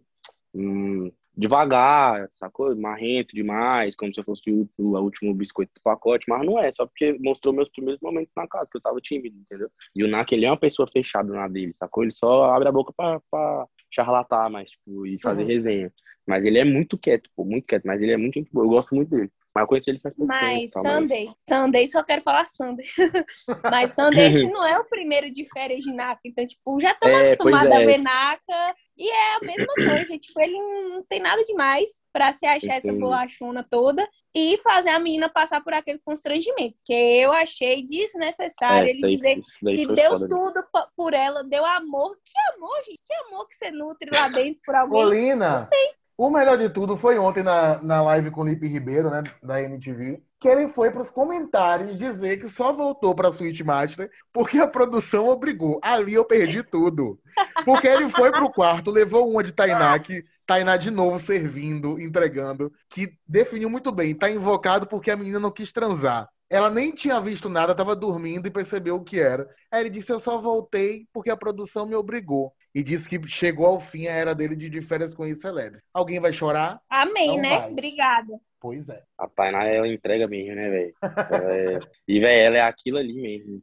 hum, 0.54 1.12
devagar, 1.36 2.28
sacou? 2.30 2.74
Marrento 2.76 3.34
demais, 3.34 3.96
como 3.96 4.12
se 4.12 4.20
eu 4.20 4.24
fosse 4.24 4.50
o, 4.50 4.68
o 4.78 4.98
último 5.00 5.34
biscoito 5.34 5.72
do 5.74 5.80
pacote, 5.82 6.26
mas 6.28 6.44
não 6.44 6.58
é, 6.58 6.70
só 6.70 6.86
porque 6.86 7.16
mostrou 7.20 7.54
meus 7.54 7.68
primeiros 7.68 8.00
momentos 8.02 8.32
na 8.36 8.46
casa, 8.46 8.68
que 8.70 8.76
eu 8.76 8.82
tava 8.82 9.00
tímido, 9.00 9.36
entendeu? 9.38 9.68
E 9.94 10.04
o 10.04 10.08
Nak, 10.08 10.32
ele 10.34 10.44
é 10.44 10.50
uma 10.50 10.56
pessoa 10.56 10.88
fechada 10.92 11.32
na 11.32 11.48
dele, 11.48 11.72
sacou? 11.74 12.02
Ele 12.04 12.12
só 12.12 12.44
abre 12.54 12.68
a 12.68 12.72
boca 12.72 12.92
pra, 12.96 13.20
pra 13.30 13.66
charlatar, 13.90 14.50
mas, 14.50 14.70
tipo, 14.70 15.06
e 15.06 15.18
fazer 15.20 15.42
Uhum. 15.42 15.48
resenha. 15.48 15.92
Mas 16.26 16.44
ele 16.44 16.58
é 16.58 16.64
muito 16.64 16.96
quieto, 16.98 17.28
pô, 17.34 17.44
muito 17.44 17.66
quieto, 17.66 17.84
mas 17.84 18.00
ele 18.00 18.12
é 18.12 18.16
muito 18.16 18.34
gente 18.34 18.50
boa, 18.52 18.64
eu 18.66 18.70
gosto 18.70 18.94
muito 18.94 19.10
dele. 19.10 19.30
Mas 19.54 19.62
eu 19.62 19.68
conheci 19.68 19.90
ele 19.90 19.98
faz 20.00 20.14
pouco 20.16 20.32
tempo, 20.32 20.44
Mas 20.44 20.70
tá, 20.70 20.80
mas- 20.82 20.92
Sunday, 20.94 21.28
Sunday, 21.48 21.88
só 21.88 22.02
quero 22.02 22.22
falar 22.22 22.46
Sunday. 22.46 22.86
Mas 23.70 23.94
Sunday 23.94 24.26
esse 24.28 24.46
não 24.50 24.64
é 24.66 24.78
o 24.78 24.84
primeiro 24.84 25.30
de 25.30 25.44
férias 25.52 25.82
de 25.82 25.92
Naka. 25.92 26.20
Então, 26.24 26.46
tipo, 26.46 26.80
já 26.80 26.92
estamos 26.92 27.20
É, 27.20 27.26
acostumados 27.26 27.70
é. 27.70 27.76
a 27.82 27.86
ver 27.86 27.98
Naka. 27.98 28.74
E 28.96 29.10
é 29.10 29.34
a 29.34 29.40
mesma 29.40 29.74
coisa. 29.74 30.18
tipo, 30.18 30.40
ele 30.40 30.58
não 30.58 31.02
tem 31.04 31.20
nada 31.20 31.42
demais 31.44 31.88
pra 32.12 32.32
se 32.32 32.46
achar 32.46 32.76
essa 32.76 32.86
Entendi. 32.88 33.00
bolachona 33.00 33.62
toda 33.62 34.08
e 34.34 34.56
fazer 34.58 34.88
a 34.90 34.98
menina 34.98 35.28
passar 35.28 35.62
por 35.62 35.74
aquele 35.74 35.98
constrangimento. 35.98 36.76
Que 36.84 36.94
eu 36.94 37.30
achei 37.32 37.84
desnecessário 37.84 38.88
É, 38.88 38.90
ele 38.90 39.06
dizer 39.16 39.38
que 39.60 39.86
deu 39.86 40.12
foda 40.12 40.28
tudo 40.28 40.64
por 40.96 41.12
ela, 41.12 41.42
deu 41.44 41.64
amor. 41.66 42.16
Que 42.24 42.54
amor, 42.56 42.76
gente? 42.86 43.02
Que 43.04 43.14
amor 43.26 43.46
que 43.48 43.54
você 43.56 43.70
nutre 43.70 44.08
lá 44.14 44.28
dentro 44.28 44.60
por 44.64 44.74
alguém. 44.74 45.02
Colina, 45.04 45.68
o 46.16 46.30
melhor 46.30 46.58
de 46.58 46.68
tudo 46.68 46.96
foi 46.96 47.18
ontem 47.18 47.42
na, 47.42 47.82
na 47.82 48.02
live 48.02 48.30
com 48.30 48.42
o 48.42 48.44
Lipe 48.44 48.66
Ribeiro, 48.66 49.10
né, 49.10 49.22
da 49.42 49.62
MTV, 49.62 50.22
que 50.38 50.48
ele 50.48 50.68
foi 50.68 50.90
para 50.90 51.02
os 51.02 51.10
comentários 51.10 51.96
dizer 51.96 52.40
que 52.40 52.48
só 52.48 52.72
voltou 52.72 53.14
para 53.14 53.32
Switch 53.32 53.60
Master 53.60 54.10
porque 54.32 54.58
a 54.58 54.66
produção 54.66 55.28
obrigou. 55.28 55.78
Ali 55.82 56.14
eu 56.14 56.24
perdi 56.24 56.62
tudo. 56.62 57.18
Porque 57.64 57.86
ele 57.86 58.08
foi 58.08 58.30
pro 58.30 58.50
quarto, 58.50 58.90
levou 58.90 59.30
uma 59.30 59.42
de 59.42 59.52
Tainá, 59.52 59.98
que 59.98 60.24
Tainá 60.46 60.76
de 60.76 60.90
novo 60.90 61.18
servindo, 61.18 62.00
entregando, 62.00 62.72
que 62.90 63.16
definiu 63.26 63.70
muito 63.70 63.92
bem. 63.92 64.14
Tá 64.14 64.28
invocado 64.28 64.86
porque 64.86 65.10
a 65.10 65.16
menina 65.16 65.38
não 65.38 65.50
quis 65.50 65.72
transar. 65.72 66.28
Ela 66.50 66.68
nem 66.68 66.92
tinha 66.92 67.18
visto 67.20 67.48
nada, 67.48 67.74
tava 67.74 67.96
dormindo 67.96 68.46
e 68.46 68.50
percebeu 68.50 68.96
o 68.96 69.04
que 69.04 69.18
era. 69.18 69.48
Aí 69.70 69.80
ele 69.80 69.90
disse: 69.90 70.12
Eu 70.12 70.18
só 70.18 70.38
voltei 70.38 71.06
porque 71.12 71.30
a 71.30 71.36
produção 71.36 71.86
me 71.86 71.94
obrigou. 71.94 72.52
E 72.74 72.82
disse 72.82 73.08
que 73.08 73.20
chegou 73.28 73.66
ao 73.66 73.80
fim 73.80 74.06
a 74.06 74.12
era 74.12 74.34
dele 74.34 74.56
de 74.56 74.70
de 74.70 74.80
férias 74.80 75.12
com 75.14 75.26
celebres. 75.36 75.82
Alguém 75.92 76.18
vai 76.20 76.32
chorar? 76.32 76.80
Amém, 76.88 77.28
Não 77.36 77.42
né? 77.42 77.58
vai. 77.58 77.70
Obrigada. 77.72 78.40
Pois 78.60 78.88
é. 78.88 79.02
A 79.18 79.26
Tainá, 79.28 79.64
ela 79.64 79.88
entrega 79.88 80.26
mesmo, 80.28 80.54
né, 80.54 80.70
velho? 80.70 80.94
É- 81.02 81.80
E, 82.08 82.18
velho, 82.20 82.42
ela 82.46 82.56
é 82.58 82.60
aquilo 82.60 82.96
ali 82.98 83.12
mesmo. 83.14 83.62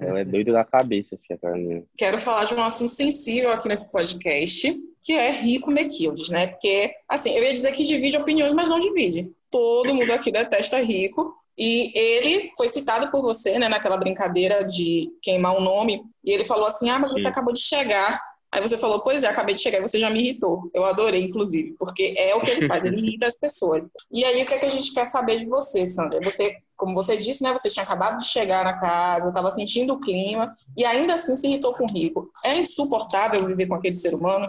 Ela 0.00 0.20
é 0.20 0.24
doida 0.24 0.52
da 0.52 0.64
cabeça, 0.64 1.16
filha, 1.26 1.38
menina. 1.54 1.84
Quero 1.96 2.18
falar 2.18 2.44
de 2.44 2.54
um 2.54 2.62
assunto 2.62 2.90
sensível 2.92 3.52
aqui 3.52 3.68
nesse 3.68 3.90
podcast, 3.92 4.76
que 5.04 5.12
é 5.12 5.30
Rico 5.30 5.70
Mequildes, 5.70 6.28
né? 6.28 6.48
Porque, 6.48 6.92
assim, 7.08 7.30
eu 7.36 7.42
ia 7.44 7.52
dizer 7.54 7.72
que 7.72 7.84
divide 7.84 8.16
opiniões, 8.16 8.52
mas 8.52 8.68
não 8.68 8.80
divide. 8.80 9.30
Todo 9.50 9.94
mundo 9.94 10.12
aqui 10.12 10.32
detesta 10.32 10.80
Rico. 10.82 11.32
E 11.56 11.92
ele 11.96 12.50
foi 12.56 12.68
citado 12.68 13.10
por 13.10 13.20
você, 13.22 13.58
né, 13.58 13.68
naquela 13.68 13.96
brincadeira 13.96 14.64
de 14.64 15.08
queimar 15.22 15.56
um 15.56 15.60
nome. 15.60 16.02
E 16.24 16.32
ele 16.32 16.44
falou 16.44 16.66
assim: 16.66 16.88
Ah, 16.90 16.98
mas 16.98 17.10
você 17.12 17.22
Sim. 17.22 17.28
acabou 17.28 17.52
de 17.54 17.60
chegar. 17.60 18.20
Aí 18.52 18.60
você 18.60 18.76
falou: 18.76 19.00
Pois 19.00 19.22
é, 19.22 19.28
acabei 19.28 19.54
de 19.54 19.62
chegar 19.62 19.78
e 19.78 19.82
você 19.82 19.98
já 19.98 20.10
me 20.10 20.20
irritou. 20.20 20.70
Eu 20.74 20.84
adorei, 20.84 21.22
inclusive, 21.22 21.74
porque 21.78 22.14
é 22.18 22.34
o 22.34 22.42
que 22.42 22.50
ele 22.50 22.68
faz, 22.68 22.84
ele 22.84 22.98
irrita 22.98 23.26
as 23.26 23.38
pessoas. 23.38 23.88
E 24.10 24.22
aí, 24.24 24.42
o 24.42 24.46
que, 24.46 24.54
é 24.54 24.58
que 24.58 24.66
a 24.66 24.70
gente 24.70 24.92
quer 24.92 25.06
saber 25.06 25.38
de 25.38 25.46
você, 25.46 25.86
Sandra? 25.86 26.20
Você, 26.22 26.56
como 26.76 26.94
você 26.94 27.16
disse, 27.16 27.42
né, 27.42 27.50
você 27.50 27.70
tinha 27.70 27.82
acabado 27.82 28.18
de 28.18 28.26
chegar 28.26 28.62
na 28.62 28.78
casa, 28.78 29.28
estava 29.28 29.50
sentindo 29.52 29.94
o 29.94 30.00
clima 30.00 30.54
e 30.76 30.84
ainda 30.84 31.14
assim 31.14 31.34
se 31.34 31.48
irritou 31.48 31.72
com 31.72 31.84
o 31.84 31.92
Rico. 31.92 32.30
É 32.44 32.58
insuportável 32.58 33.46
viver 33.46 33.66
com 33.66 33.74
aquele 33.74 33.94
ser 33.94 34.14
humano? 34.14 34.46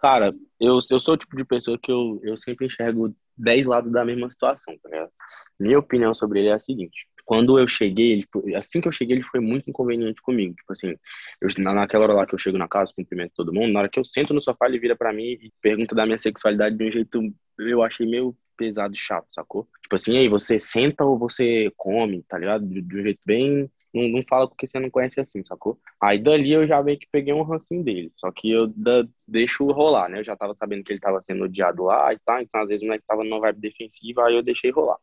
Cara, 0.00 0.32
eu, 0.58 0.78
eu 0.90 1.00
sou 1.00 1.14
o 1.14 1.16
tipo 1.16 1.36
de 1.36 1.44
pessoa 1.44 1.78
que 1.82 1.90
eu, 1.90 2.20
eu 2.22 2.36
sempre 2.36 2.66
enxergo 2.66 3.14
10 3.36 3.66
lados 3.66 3.90
da 3.90 4.04
mesma 4.04 4.30
situação, 4.30 4.74
tá 4.82 4.88
ligado? 4.90 5.10
Minha 5.58 5.78
opinião 5.78 6.12
sobre 6.12 6.40
ele 6.40 6.48
é 6.48 6.54
a 6.54 6.58
seguinte. 6.58 7.06
Quando 7.30 7.58
eu 7.60 7.68
cheguei, 7.68 8.12
ele 8.12 8.26
foi- 8.32 8.54
assim 8.56 8.80
que 8.80 8.88
eu 8.88 8.92
cheguei, 8.92 9.16
ele 9.16 9.22
foi 9.24 9.38
muito 9.40 9.70
inconveniente 9.70 10.20
comigo. 10.20 10.52
Tipo 10.54 10.72
assim, 10.72 10.96
eu, 11.40 11.48
na- 11.58 11.72
naquela 11.74 12.04
hora 12.04 12.12
lá 12.14 12.26
que 12.26 12.34
eu 12.34 12.38
chego 12.38 12.58
na 12.58 12.66
casa, 12.68 12.92
cumprimento 12.94 13.32
todo 13.36 13.52
mundo, 13.52 13.72
na 13.72 13.80
hora 13.80 13.88
que 13.88 14.00
eu 14.00 14.04
sento 14.04 14.34
no 14.34 14.40
sofá, 14.40 14.66
ele 14.66 14.80
vira 14.80 14.96
pra 14.96 15.12
mim 15.12 15.22
e 15.40 15.52
pergunta 15.62 15.94
da 15.94 16.04
minha 16.06 16.18
sexualidade 16.18 16.76
de 16.76 16.84
um 16.84 16.90
jeito, 16.90 17.20
eu 17.58 17.82
achei 17.82 18.04
meio 18.06 18.36
pesado 18.56 18.94
e 18.94 18.98
chato, 18.98 19.26
sacou? 19.32 19.68
Tipo 19.82 19.94
assim, 19.94 20.16
aí 20.18 20.28
você 20.28 20.58
senta 20.58 21.04
ou 21.04 21.16
você 21.18 21.70
come, 21.76 22.22
tá 22.28 22.36
ligado? 22.36 22.66
De, 22.66 22.82
de 22.82 22.96
um 23.00 23.02
jeito 23.02 23.20
bem. 23.24 23.70
Não, 23.92 24.08
não 24.08 24.22
fala 24.28 24.48
porque 24.48 24.66
você 24.68 24.78
não 24.78 24.88
conhece 24.90 25.20
assim, 25.20 25.42
sacou? 25.44 25.78
Aí 26.00 26.18
dali 26.22 26.52
eu 26.52 26.64
já 26.66 26.80
meio 26.82 26.96
que 26.98 27.08
peguei 27.10 27.32
um 27.32 27.42
rancinho 27.42 27.82
dele. 27.82 28.12
Só 28.16 28.30
que 28.30 28.50
eu 28.50 28.66
da- 28.68 29.04
deixo 29.26 29.66
rolar, 29.66 30.08
né? 30.08 30.20
Eu 30.20 30.24
já 30.24 30.36
tava 30.36 30.54
sabendo 30.54 30.84
que 30.84 30.92
ele 30.92 31.00
tava 31.00 31.20
sendo 31.20 31.44
odiado 31.44 31.84
lá 31.84 32.12
e 32.12 32.18
tal. 32.24 32.40
Então, 32.40 32.60
às 32.60 32.68
vezes, 32.68 32.82
o 32.82 32.86
moleque 32.86 33.04
tava 33.06 33.24
numa 33.24 33.40
vibe 33.40 33.60
defensiva, 33.60 34.26
aí 34.26 34.34
eu 34.36 34.42
deixei 34.44 34.70
rolar. 34.70 34.96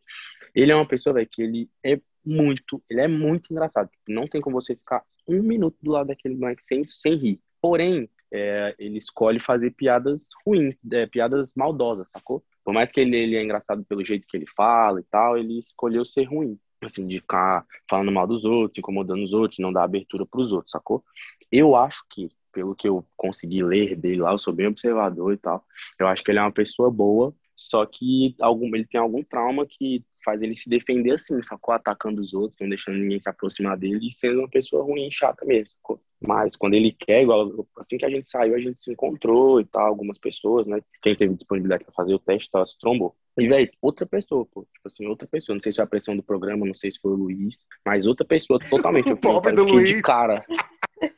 Ele 0.53 0.71
é 0.71 0.75
uma 0.75 0.87
pessoa, 0.87 1.13
velho, 1.13 1.27
que 1.29 1.41
ele 1.41 1.69
é 1.83 1.99
muito, 2.25 2.83
ele 2.89 3.01
é 3.01 3.07
muito 3.07 3.51
engraçado. 3.51 3.89
Tipo, 3.89 4.03
não 4.11 4.27
tem 4.27 4.41
como 4.41 4.59
você 4.59 4.75
ficar 4.75 5.03
um 5.27 5.41
minuto 5.41 5.77
do 5.81 5.91
lado 5.91 6.07
daquele 6.07 6.35
moleque 6.35 6.63
sem, 6.63 6.85
sem 6.85 7.15
rir. 7.15 7.41
Porém, 7.61 8.09
é, 8.31 8.75
ele 8.77 8.97
escolhe 8.97 9.39
fazer 9.39 9.71
piadas 9.71 10.29
ruins, 10.45 10.75
é, 10.91 11.05
piadas 11.05 11.53
maldosas, 11.55 12.09
sacou? 12.09 12.43
Por 12.63 12.73
mais 12.73 12.91
que 12.91 12.99
ele, 12.99 13.15
ele 13.15 13.35
é 13.35 13.43
engraçado 13.43 13.83
pelo 13.85 14.03
jeito 14.03 14.27
que 14.27 14.35
ele 14.35 14.47
fala 14.47 14.99
e 14.99 15.03
tal, 15.03 15.37
ele 15.37 15.57
escolheu 15.57 16.05
ser 16.05 16.23
ruim. 16.25 16.59
Assim, 16.83 17.07
de 17.07 17.19
ficar 17.19 17.65
falando 17.89 18.11
mal 18.11 18.27
dos 18.27 18.45
outros, 18.45 18.77
incomodando 18.77 19.23
os 19.23 19.33
outros, 19.33 19.59
não 19.59 19.73
dar 19.73 19.83
abertura 19.83 20.25
pros 20.25 20.51
outros, 20.51 20.71
sacou? 20.71 21.03
Eu 21.51 21.75
acho 21.75 22.03
que, 22.09 22.29
pelo 22.51 22.75
que 22.75 22.87
eu 22.87 23.03
consegui 23.15 23.63
ler 23.63 23.95
dele 23.95 24.21
lá, 24.21 24.31
eu 24.31 24.37
sou 24.37 24.53
bem 24.53 24.67
observador 24.67 25.33
e 25.33 25.37
tal, 25.37 25.65
eu 25.99 26.07
acho 26.07 26.23
que 26.23 26.29
ele 26.29 26.37
é 26.37 26.41
uma 26.41 26.51
pessoa 26.51 26.91
boa, 26.91 27.33
só 27.57 27.85
que 27.85 28.35
algum, 28.39 28.73
ele 28.75 28.85
tem 28.85 29.01
algum 29.01 29.23
trauma 29.23 29.65
que 29.65 30.05
faz 30.23 30.41
ele 30.41 30.55
se 30.55 30.69
defender 30.69 31.11
assim, 31.11 31.41
sacou? 31.41 31.73
Atacando 31.73 32.21
os 32.21 32.33
outros, 32.33 32.59
não 32.61 32.69
deixando 32.69 32.97
ninguém 32.97 33.19
se 33.19 33.29
aproximar 33.29 33.77
dele 33.77 34.07
e 34.07 34.11
sendo 34.11 34.39
uma 34.39 34.49
pessoa 34.49 34.83
ruim 34.83 35.07
e 35.07 35.11
chata 35.11 35.43
mesmo, 35.43 35.71
sacou? 35.71 35.99
Mas 36.21 36.55
quando 36.55 36.73
ele 36.75 36.91
quer, 36.91 37.23
igual 37.23 37.67
assim 37.77 37.97
que 37.97 38.05
a 38.05 38.09
gente 38.09 38.27
saiu, 38.27 38.55
a 38.55 38.59
gente 38.59 38.79
se 38.79 38.91
encontrou 38.91 39.59
e 39.59 39.65
tal, 39.65 39.87
algumas 39.87 40.17
pessoas, 40.19 40.67
né? 40.67 40.81
Quem 41.01 41.15
teve 41.15 41.33
disponibilidade 41.33 41.83
para 41.83 41.93
fazer 41.93 42.13
o 42.13 42.19
teste, 42.19 42.49
tal, 42.51 42.65
se 42.65 42.77
trombou. 42.77 43.15
E, 43.37 43.47
velho, 43.47 43.69
outra 43.81 44.05
pessoa, 44.05 44.45
pô. 44.45 44.67
Tipo 44.73 44.87
assim, 44.87 45.05
outra 45.05 45.27
pessoa. 45.27 45.55
Não 45.55 45.61
sei 45.61 45.71
se 45.71 45.75
foi 45.75 45.85
a 45.85 45.87
pressão 45.87 46.15
do 46.15 46.23
programa, 46.23 46.65
não 46.65 46.73
sei 46.73 46.89
se 46.89 46.99
foi 46.99 47.11
o 47.11 47.15
Luiz, 47.15 47.67
mas 47.85 48.07
outra 48.07 48.25
pessoa 48.25 48.59
totalmente. 48.59 49.09
Eu, 49.09 49.13
O 49.17 49.19
pobre 49.19 49.51
eu 49.51 49.55
do 49.57 49.63
Luiz. 49.63 49.89
de 49.89 50.01
cara. 50.01 50.43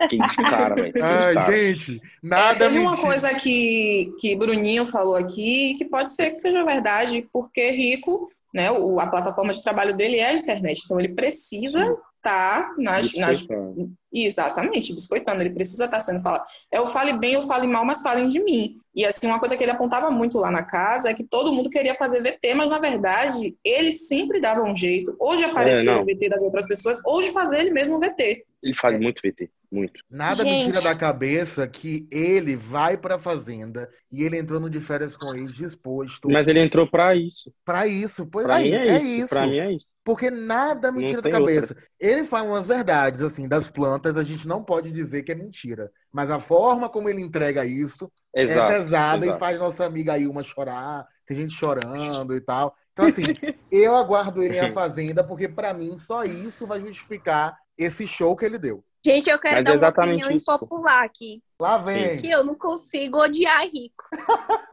Fiquei 0.01 0.19
de 0.19 0.35
cara, 0.35 0.75
velho. 0.75 0.93
cara. 0.93 1.51
gente, 1.51 2.01
nada 2.21 2.59
Teve 2.59 2.79
uma 2.79 2.91
mentira. 2.91 3.07
coisa 3.07 3.33
que, 3.35 4.07
que 4.19 4.35
Bruninho 4.35 4.85
falou 4.85 5.15
aqui, 5.15 5.75
que 5.77 5.85
pode 5.85 6.13
ser 6.13 6.31
que 6.31 6.37
seja 6.37 6.63
verdade, 6.63 7.27
porque 7.31 7.71
rico, 7.71 8.29
né, 8.53 8.71
o, 8.71 8.99
a 8.99 9.07
plataforma 9.07 9.53
de 9.53 9.61
trabalho 9.61 9.95
dele 9.95 10.19
é 10.19 10.29
a 10.29 10.33
internet, 10.33 10.81
então 10.83 10.99
ele 10.99 11.13
precisa 11.13 11.97
estar 12.17 12.73
nas, 12.77 13.13
nas 13.15 13.41
Biscoitando. 13.41 13.91
Exatamente, 14.11 14.93
biscoitando. 14.93 15.41
Ele 15.41 15.51
precisa 15.51 15.85
estar 15.85 15.99
sendo 15.99 16.21
falado. 16.21 16.45
É 16.71 16.79
o 16.81 16.87
fale 16.87 17.13
bem 17.13 17.37
ou 17.37 17.43
fale 17.43 17.67
mal, 17.67 17.85
mas 17.85 18.01
falem 18.01 18.27
de 18.27 18.39
mim. 18.43 18.77
E 18.95 19.05
assim, 19.05 19.27
uma 19.27 19.39
coisa 19.39 19.55
que 19.55 19.63
ele 19.63 19.71
apontava 19.71 20.09
muito 20.11 20.37
lá 20.39 20.49
na 20.51 20.63
casa 20.63 21.09
é 21.09 21.13
que 21.13 21.23
todo 21.23 21.53
mundo 21.53 21.69
queria 21.69 21.95
fazer 21.95 22.21
VT, 22.21 22.53
mas 22.55 22.69
na 22.71 22.79
verdade 22.79 23.55
ele 23.63 23.91
sempre 23.91 24.41
dava 24.41 24.63
um 24.63 24.75
jeito, 24.75 25.15
ou 25.19 25.35
de 25.37 25.43
aparecer 25.45 25.83
não. 25.83 25.99
no 25.99 26.05
VT 26.05 26.27
das 26.27 26.41
outras 26.41 26.67
pessoas, 26.67 26.99
ou 27.05 27.21
de 27.21 27.31
fazer 27.31 27.59
ele 27.59 27.71
mesmo 27.71 27.95
um 27.97 27.99
VT. 27.99 28.45
Ele 28.61 28.73
faz 28.73 28.99
muito 28.99 29.21
VT, 29.23 29.49
muito. 29.71 30.01
Nada 30.09 30.43
me 30.43 30.49
Gente. 30.49 30.65
tira 30.65 30.81
da 30.81 30.93
cabeça 30.93 31.65
que 31.65 32.07
ele 32.11 32.57
vai 32.57 32.97
pra 32.97 33.17
fazenda 33.17 33.89
e 34.11 34.23
ele 34.23 34.37
entrou 34.37 34.59
no 34.59 34.69
de 34.69 34.81
férias 34.81 35.15
com 35.15 35.33
eles 35.33 35.53
disposto 35.53 36.27
Mas 36.29 36.49
ele 36.49 36.61
entrou 36.61 36.85
pra 36.89 37.15
isso. 37.15 37.53
pra 37.63 37.87
isso. 37.87 38.25
Pois 38.25 38.45
Pra 38.45 38.55
aí, 38.55 38.71
mim 38.71 38.75
é, 38.75 38.87
é, 38.89 38.97
isso. 38.97 39.05
isso. 39.05 39.29
Pra 39.29 39.47
mim 39.47 39.59
é 39.59 39.71
isso. 39.71 39.87
Porque 40.03 40.29
nada 40.29 40.91
me 40.91 41.01
Não 41.01 41.07
tira 41.07 41.21
da 41.21 41.29
cabeça. 41.29 41.73
Ele 41.97 42.25
fala 42.25 42.49
umas 42.49 42.67
verdades, 42.67 43.21
assim, 43.21 43.47
das 43.47 43.69
plantas, 43.69 43.98
a 44.05 44.23
gente 44.23 44.47
não 44.47 44.63
pode 44.63 44.91
dizer 44.91 45.23
que 45.23 45.31
é 45.31 45.35
mentira. 45.35 45.91
Mas 46.11 46.31
a 46.31 46.39
forma 46.39 46.89
como 46.89 47.09
ele 47.09 47.21
entrega 47.21 47.65
isso 47.65 48.11
Exato. 48.33 48.71
é 48.71 48.77
pesada 48.77 49.25
e 49.25 49.29
exato. 49.29 49.39
faz 49.39 49.59
nossa 49.59 49.85
amiga 49.85 50.17
Ilma 50.17 50.43
chorar, 50.43 51.07
tem 51.25 51.37
gente 51.37 51.53
chorando 51.53 52.35
e 52.35 52.41
tal. 52.41 52.75
Então, 52.93 53.05
assim, 53.05 53.23
eu 53.71 53.95
aguardo 53.95 54.41
ele 54.41 54.59
na 54.61 54.71
Fazenda, 54.71 55.23
porque 55.23 55.47
pra 55.47 55.73
mim 55.73 55.97
só 55.97 56.23
isso 56.23 56.67
vai 56.67 56.81
justificar 56.81 57.57
esse 57.77 58.05
show 58.07 58.35
que 58.35 58.45
ele 58.45 58.57
deu. 58.57 58.83
Gente, 59.05 59.29
eu 59.29 59.39
quero 59.39 59.55
Mas 59.55 59.65
dar 59.65 59.71
é 59.71 59.73
uma 59.73 59.77
exatamente 59.77 60.23
opinião 60.23 60.37
isso, 60.37 60.51
impopular 60.51 61.03
aqui. 61.03 61.41
Lá 61.59 61.77
vem. 61.77 62.17
Que 62.17 62.29
eu 62.29 62.43
não 62.43 62.55
consigo 62.55 63.17
odiar 63.17 63.63
rico. 63.63 64.03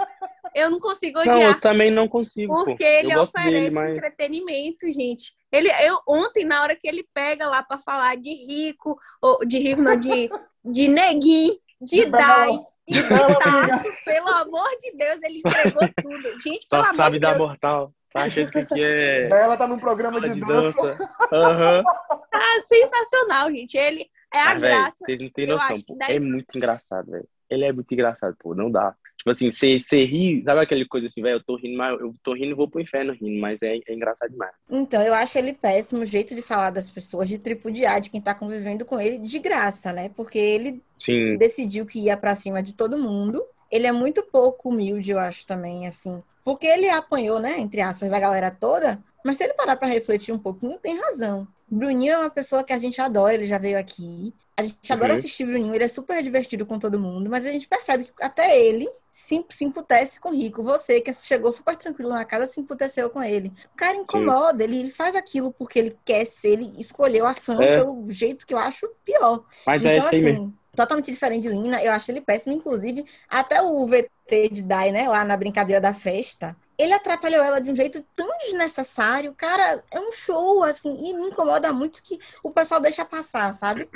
Eu 0.56 0.70
não 0.70 0.80
consigo 0.80 1.18
Não, 1.22 1.26
odiar 1.34 1.52
eu 1.52 1.60
também 1.60 1.90
não 1.90 2.08
consigo, 2.08 2.50
pô. 2.54 2.64
Porque 2.64 2.82
ele 2.82 3.12
eu 3.12 3.18
gosto 3.18 3.36
oferece 3.36 3.52
dele, 3.64 3.70
mas... 3.74 3.94
entretenimento, 3.98 4.90
gente. 4.90 5.34
Ele, 5.52 5.68
eu, 5.86 5.98
ontem, 6.08 6.46
na 6.46 6.62
hora 6.62 6.74
que 6.74 6.88
ele 6.88 7.06
pega 7.12 7.46
lá 7.46 7.62
pra 7.62 7.78
falar 7.78 8.16
de 8.16 8.32
rico, 8.32 8.98
ou 9.20 9.44
de 9.46 9.58
rico, 9.58 9.82
não, 9.82 9.94
de, 9.96 10.30
de 10.64 10.88
neguinho, 10.88 11.58
de 11.78 12.04
De 12.04 12.10
Dai, 12.10 12.52
e 12.88 12.92
De 12.92 13.02
Pitaço, 13.02 13.92
pelo 14.02 14.28
amor 14.30 14.68
de 14.80 14.92
Deus, 14.96 15.22
ele 15.22 15.42
entregou 15.44 15.88
tudo. 16.02 16.40
Gente, 16.40 16.66
Só 16.66 16.82
sabe 16.84 17.16
de 17.16 17.20
da 17.20 17.34
Deus, 17.34 17.38
mortal. 17.38 17.92
Tá 18.14 18.22
achando 18.22 18.50
que 18.50 18.58
aqui 18.60 18.82
é 18.82 19.28
Ela 19.28 19.58
tá 19.58 19.68
num 19.68 19.78
programa 19.78 20.18
de, 20.22 20.32
de 20.32 20.40
dança. 20.40 20.80
dança. 20.80 21.08
Aham. 21.30 21.82
tá 22.30 22.60
sensacional, 22.66 23.50
gente. 23.50 23.76
Ele 23.76 24.08
é 24.32 24.40
a 24.40 24.54
Mas, 24.54 24.62
graça. 24.62 24.96
vocês 25.00 25.20
não 25.20 25.28
têm 25.28 25.46
noção, 25.48 25.76
pô. 25.86 25.96
daí- 25.98 26.16
É 26.16 26.18
muito 26.18 26.56
engraçado, 26.56 27.10
velho. 27.10 27.28
Ele 27.50 27.64
é 27.66 27.72
muito 27.74 27.92
engraçado, 27.92 28.34
pô. 28.40 28.54
Não 28.54 28.70
dá. 28.70 28.94
Tipo 29.26 29.30
assim, 29.32 29.50
você 29.50 30.04
ri, 30.04 30.40
sabe 30.44 30.60
aquela 30.60 30.86
coisa 30.86 31.08
assim, 31.08 31.20
velho, 31.20 31.38
eu 31.38 31.44
tô 31.44 31.56
rindo, 31.56 31.76
mas 31.76 32.00
eu 32.00 32.14
tô 32.22 32.32
rindo 32.32 32.52
e 32.52 32.54
vou 32.54 32.70
pro 32.70 32.80
inferno 32.80 33.12
rindo, 33.12 33.40
mas 33.40 33.60
é, 33.60 33.76
é 33.84 33.92
engraçado 33.92 34.30
demais. 34.30 34.52
Então, 34.70 35.02
eu 35.02 35.12
acho 35.12 35.36
ele 35.36 35.52
péssimo 35.52 36.02
o 36.02 36.06
jeito 36.06 36.32
de 36.32 36.42
falar 36.42 36.70
das 36.70 36.88
pessoas, 36.88 37.28
de 37.28 37.36
tripudiar 37.36 38.00
de 38.00 38.08
quem 38.08 38.20
tá 38.20 38.32
convivendo 38.32 38.84
com 38.84 39.00
ele 39.00 39.18
de 39.18 39.40
graça, 39.40 39.92
né? 39.92 40.10
Porque 40.10 40.38
ele 40.38 40.80
Sim, 40.96 41.36
decidiu 41.36 41.84
que 41.84 41.98
ia 41.98 42.16
pra 42.16 42.36
cima 42.36 42.62
de 42.62 42.72
todo 42.72 42.96
mundo. 42.96 43.42
Ele 43.68 43.88
é 43.88 43.92
muito 43.92 44.22
pouco 44.22 44.68
humilde, 44.68 45.10
eu 45.10 45.18
acho 45.18 45.44
também, 45.44 45.88
assim. 45.88 46.22
Porque 46.44 46.68
ele 46.68 46.88
apanhou, 46.88 47.40
né, 47.40 47.58
entre 47.58 47.80
aspas, 47.80 48.10
da 48.10 48.20
galera 48.20 48.52
toda. 48.52 49.02
Mas 49.24 49.38
se 49.38 49.42
ele 49.42 49.54
parar 49.54 49.74
pra 49.74 49.88
refletir 49.88 50.32
um 50.32 50.38
pouco, 50.38 50.64
não 50.64 50.78
tem 50.78 51.00
razão. 51.00 51.48
Bruninho 51.68 52.12
é 52.12 52.18
uma 52.18 52.30
pessoa 52.30 52.62
que 52.62 52.72
a 52.72 52.78
gente 52.78 53.00
adora, 53.00 53.34
ele 53.34 53.44
já 53.44 53.58
veio 53.58 53.76
aqui. 53.76 54.32
A 54.58 54.64
gente 54.64 54.90
adora 54.92 55.12
Uhum. 55.12 55.18
assistir 55.18 55.44
Bruninho, 55.44 55.74
ele 55.74 55.84
é 55.84 55.88
super 55.88 56.22
divertido 56.22 56.64
com 56.64 56.78
todo 56.78 56.98
mundo, 56.98 57.28
mas 57.28 57.44
a 57.44 57.52
gente 57.52 57.68
percebe 57.68 58.04
que 58.04 58.24
até 58.24 58.58
ele 58.58 58.88
se, 59.10 59.44
se 59.50 59.64
emputece 59.64 60.18
com 60.18 60.30
o 60.30 60.32
Rico. 60.34 60.62
Você, 60.62 61.00
que 61.02 61.12
chegou 61.12 61.52
super 61.52 61.76
tranquilo 61.76 62.08
na 62.10 62.24
casa, 62.24 62.46
se 62.46 62.58
emputeceu 62.60 63.10
com 63.10 63.22
ele. 63.22 63.48
O 63.74 63.76
cara 63.76 63.96
incomoda, 63.98 64.64
ele, 64.64 64.78
ele 64.80 64.90
faz 64.90 65.14
aquilo 65.14 65.52
porque 65.52 65.78
ele 65.78 65.98
quer 66.06 66.24
ser, 66.26 66.52
ele 66.52 66.80
escolheu 66.80 67.26
a 67.26 67.34
fama 67.34 67.66
É. 67.66 67.68
pelo 67.68 68.10
jeito 68.10 68.46
que 68.46 68.54
eu 68.54 68.58
acho 68.58 68.88
pior. 69.04 69.44
mas 69.64 69.84
é 69.84 69.90
Então, 69.90 70.06
aí 70.10 70.20
assim, 70.20 70.22
mesmo. 70.22 70.58
totalmente 70.74 71.10
diferente 71.10 71.42
de 71.42 71.48
Lina, 71.50 71.82
eu 71.82 71.92
acho 71.92 72.10
ele 72.10 72.20
péssimo. 72.22 72.54
Inclusive, 72.54 73.04
até 73.28 73.60
o 73.62 73.86
VT 73.86 74.48
de 74.48 74.62
Dai, 74.62 74.90
né, 74.90 75.06
lá 75.08 75.22
na 75.24 75.36
brincadeira 75.36 75.80
da 75.82 75.92
festa, 75.92 76.56
ele 76.78 76.92
atrapalhou 76.94 77.42
ela 77.44 77.60
de 77.60 77.70
um 77.70 77.76
jeito 77.76 78.02
tão 78.14 78.28
desnecessário. 78.38 79.34
Cara, 79.34 79.84
é 79.90 80.00
um 80.00 80.12
show, 80.12 80.62
assim, 80.64 80.94
e 80.96 81.12
me 81.14 81.28
incomoda 81.28 81.72
muito 81.74 82.02
que 82.02 82.18
o 82.42 82.50
pessoal 82.50 82.80
deixa 82.80 83.04
passar, 83.04 83.52
sabe? 83.54 83.88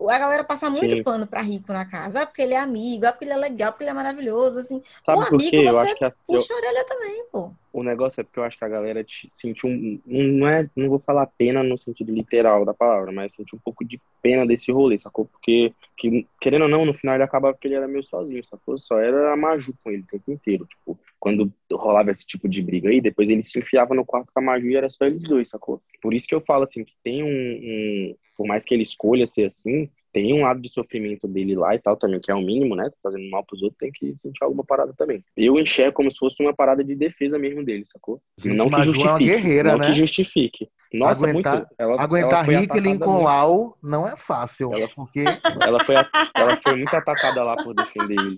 A 0.00 0.18
galera 0.18 0.44
passa 0.44 0.70
muito 0.70 0.94
Sim. 0.94 1.02
pano 1.02 1.26
pra 1.26 1.40
rico 1.40 1.72
na 1.72 1.84
casa. 1.84 2.22
Ah, 2.22 2.26
porque 2.26 2.42
ele 2.42 2.54
é 2.54 2.58
amigo, 2.58 3.04
ah, 3.06 3.12
porque 3.12 3.24
ele 3.24 3.32
é 3.32 3.36
legal, 3.36 3.72
porque 3.72 3.82
ele 3.84 3.90
é 3.90 3.94
maravilhoso, 3.94 4.58
assim. 4.58 4.80
Sabe 5.02 5.18
o 5.18 5.22
por 5.26 5.34
amigo 5.34 5.50
quê? 5.50 5.56
Eu 5.66 5.72
você 5.74 5.78
acho 5.88 5.96
que 5.96 6.04
a- 6.04 6.08
eu- 6.28 6.36
Puxa 6.40 6.54
a 6.54 6.56
orelha 6.56 6.84
também, 6.84 7.24
pô. 7.32 7.50
O 7.72 7.82
negócio 7.82 8.20
é 8.20 8.24
porque 8.24 8.38
eu 8.40 8.44
acho 8.44 8.58
que 8.58 8.64
a 8.64 8.68
galera 8.68 9.04
sentiu 9.32 9.68
um- 9.68 10.00
não 10.06 10.48
é, 10.48 10.68
não 10.76 10.88
vou 10.88 10.98
falar 10.98 11.26
pena 11.26 11.62
no 11.62 11.76
sentido 11.78 12.12
literal 12.12 12.64
da 12.64 12.74
palavra, 12.74 13.12
mas 13.12 13.34
sentiu 13.34 13.56
um 13.58 13.60
pouco 13.60 13.84
de 13.84 14.00
pena 14.22 14.46
desse 14.46 14.72
rolê, 14.72 14.98
sacou? 14.98 15.26
Porque, 15.26 15.72
que, 15.96 16.26
querendo 16.40 16.62
ou 16.62 16.68
não, 16.68 16.84
no 16.84 16.94
final 16.94 17.14
ele 17.14 17.24
acabava 17.24 17.56
que 17.56 17.68
ele 17.68 17.74
era 17.74 17.86
meio 17.88 18.02
sozinho, 18.04 18.44
sacou? 18.44 18.78
Só 18.78 18.98
era 18.98 19.32
a 19.32 19.36
Maju 19.36 19.74
com 19.82 19.90
ele 19.90 20.02
o 20.02 20.06
tempo 20.06 20.32
inteiro, 20.32 20.66
tipo, 20.66 20.98
quando 21.20 21.52
rolava 21.72 22.10
esse 22.10 22.26
tipo 22.26 22.48
de 22.48 22.62
briga 22.62 22.88
aí, 22.88 23.00
depois 23.00 23.30
ele 23.30 23.42
se 23.42 23.58
enfiava 23.58 23.94
no 23.94 24.04
quarto 24.04 24.32
com 24.32 24.40
a 24.40 24.42
Maju 24.42 24.66
e 24.68 24.76
era 24.76 24.88
só 24.90 25.04
eles 25.04 25.22
dois, 25.22 25.48
sacou? 25.48 25.82
Por 26.00 26.14
isso 26.14 26.26
que 26.26 26.34
eu 26.34 26.40
falo 26.40 26.64
assim, 26.64 26.84
que 26.84 26.94
tem 27.02 27.22
um, 27.22 27.28
um 27.28 28.16
por 28.36 28.46
mais 28.46 28.64
que 28.64 28.72
ele 28.74 28.82
escolha 28.84 29.26
ser 29.26 29.46
assim, 29.46 29.90
tem 30.12 30.32
um 30.32 30.42
lado 30.42 30.60
de 30.60 30.68
sofrimento 30.68 31.26
dele 31.28 31.54
lá 31.54 31.74
e 31.74 31.78
tal 31.78 31.96
também, 31.96 32.20
que 32.20 32.30
é 32.30 32.34
o 32.34 32.40
mínimo, 32.40 32.74
né? 32.74 32.88
Tá 32.90 32.96
fazendo 33.02 33.28
mal 33.30 33.44
pros 33.44 33.62
outros, 33.62 33.78
tem 33.78 33.90
que 33.92 34.14
sentir 34.16 34.42
alguma 34.42 34.64
parada 34.64 34.92
também. 34.96 35.22
Eu 35.36 35.58
enxergo 35.58 35.94
como 35.94 36.10
se 36.10 36.18
fosse 36.18 36.42
uma 36.42 36.54
parada 36.54 36.82
de 36.82 36.94
defesa 36.94 37.38
mesmo 37.38 37.64
dele, 37.64 37.84
sacou? 37.92 38.20
Gente, 38.38 38.56
não 38.56 38.68
que 38.68 38.76
é 38.76 38.82
justifique. 38.82 39.62
não 39.62 39.78
né? 39.78 39.86
que 39.86 39.92
justifique. 39.94 40.68
Nossa, 40.92 41.26
Aguentar- 41.28 41.54
muito. 41.56 41.68
Ela, 41.78 42.02
Aguentar 42.02 42.48
ela 42.48 42.60
Rick 42.60 42.76
e 42.76 42.80
Lincoln. 42.80 43.22
Lau 43.22 43.76
não 43.82 44.08
é 44.08 44.16
fácil. 44.16 44.70
Ela- 44.72 44.88
Porque 44.96 45.24
Ela 45.60 45.84
foi, 45.84 45.96
a- 45.96 46.08
ela 46.34 46.56
foi 46.62 46.76
muito 46.76 46.94
atacada 46.96 47.42
lá 47.44 47.56
por 47.56 47.74
defender 47.74 48.14
ele. 48.14 48.36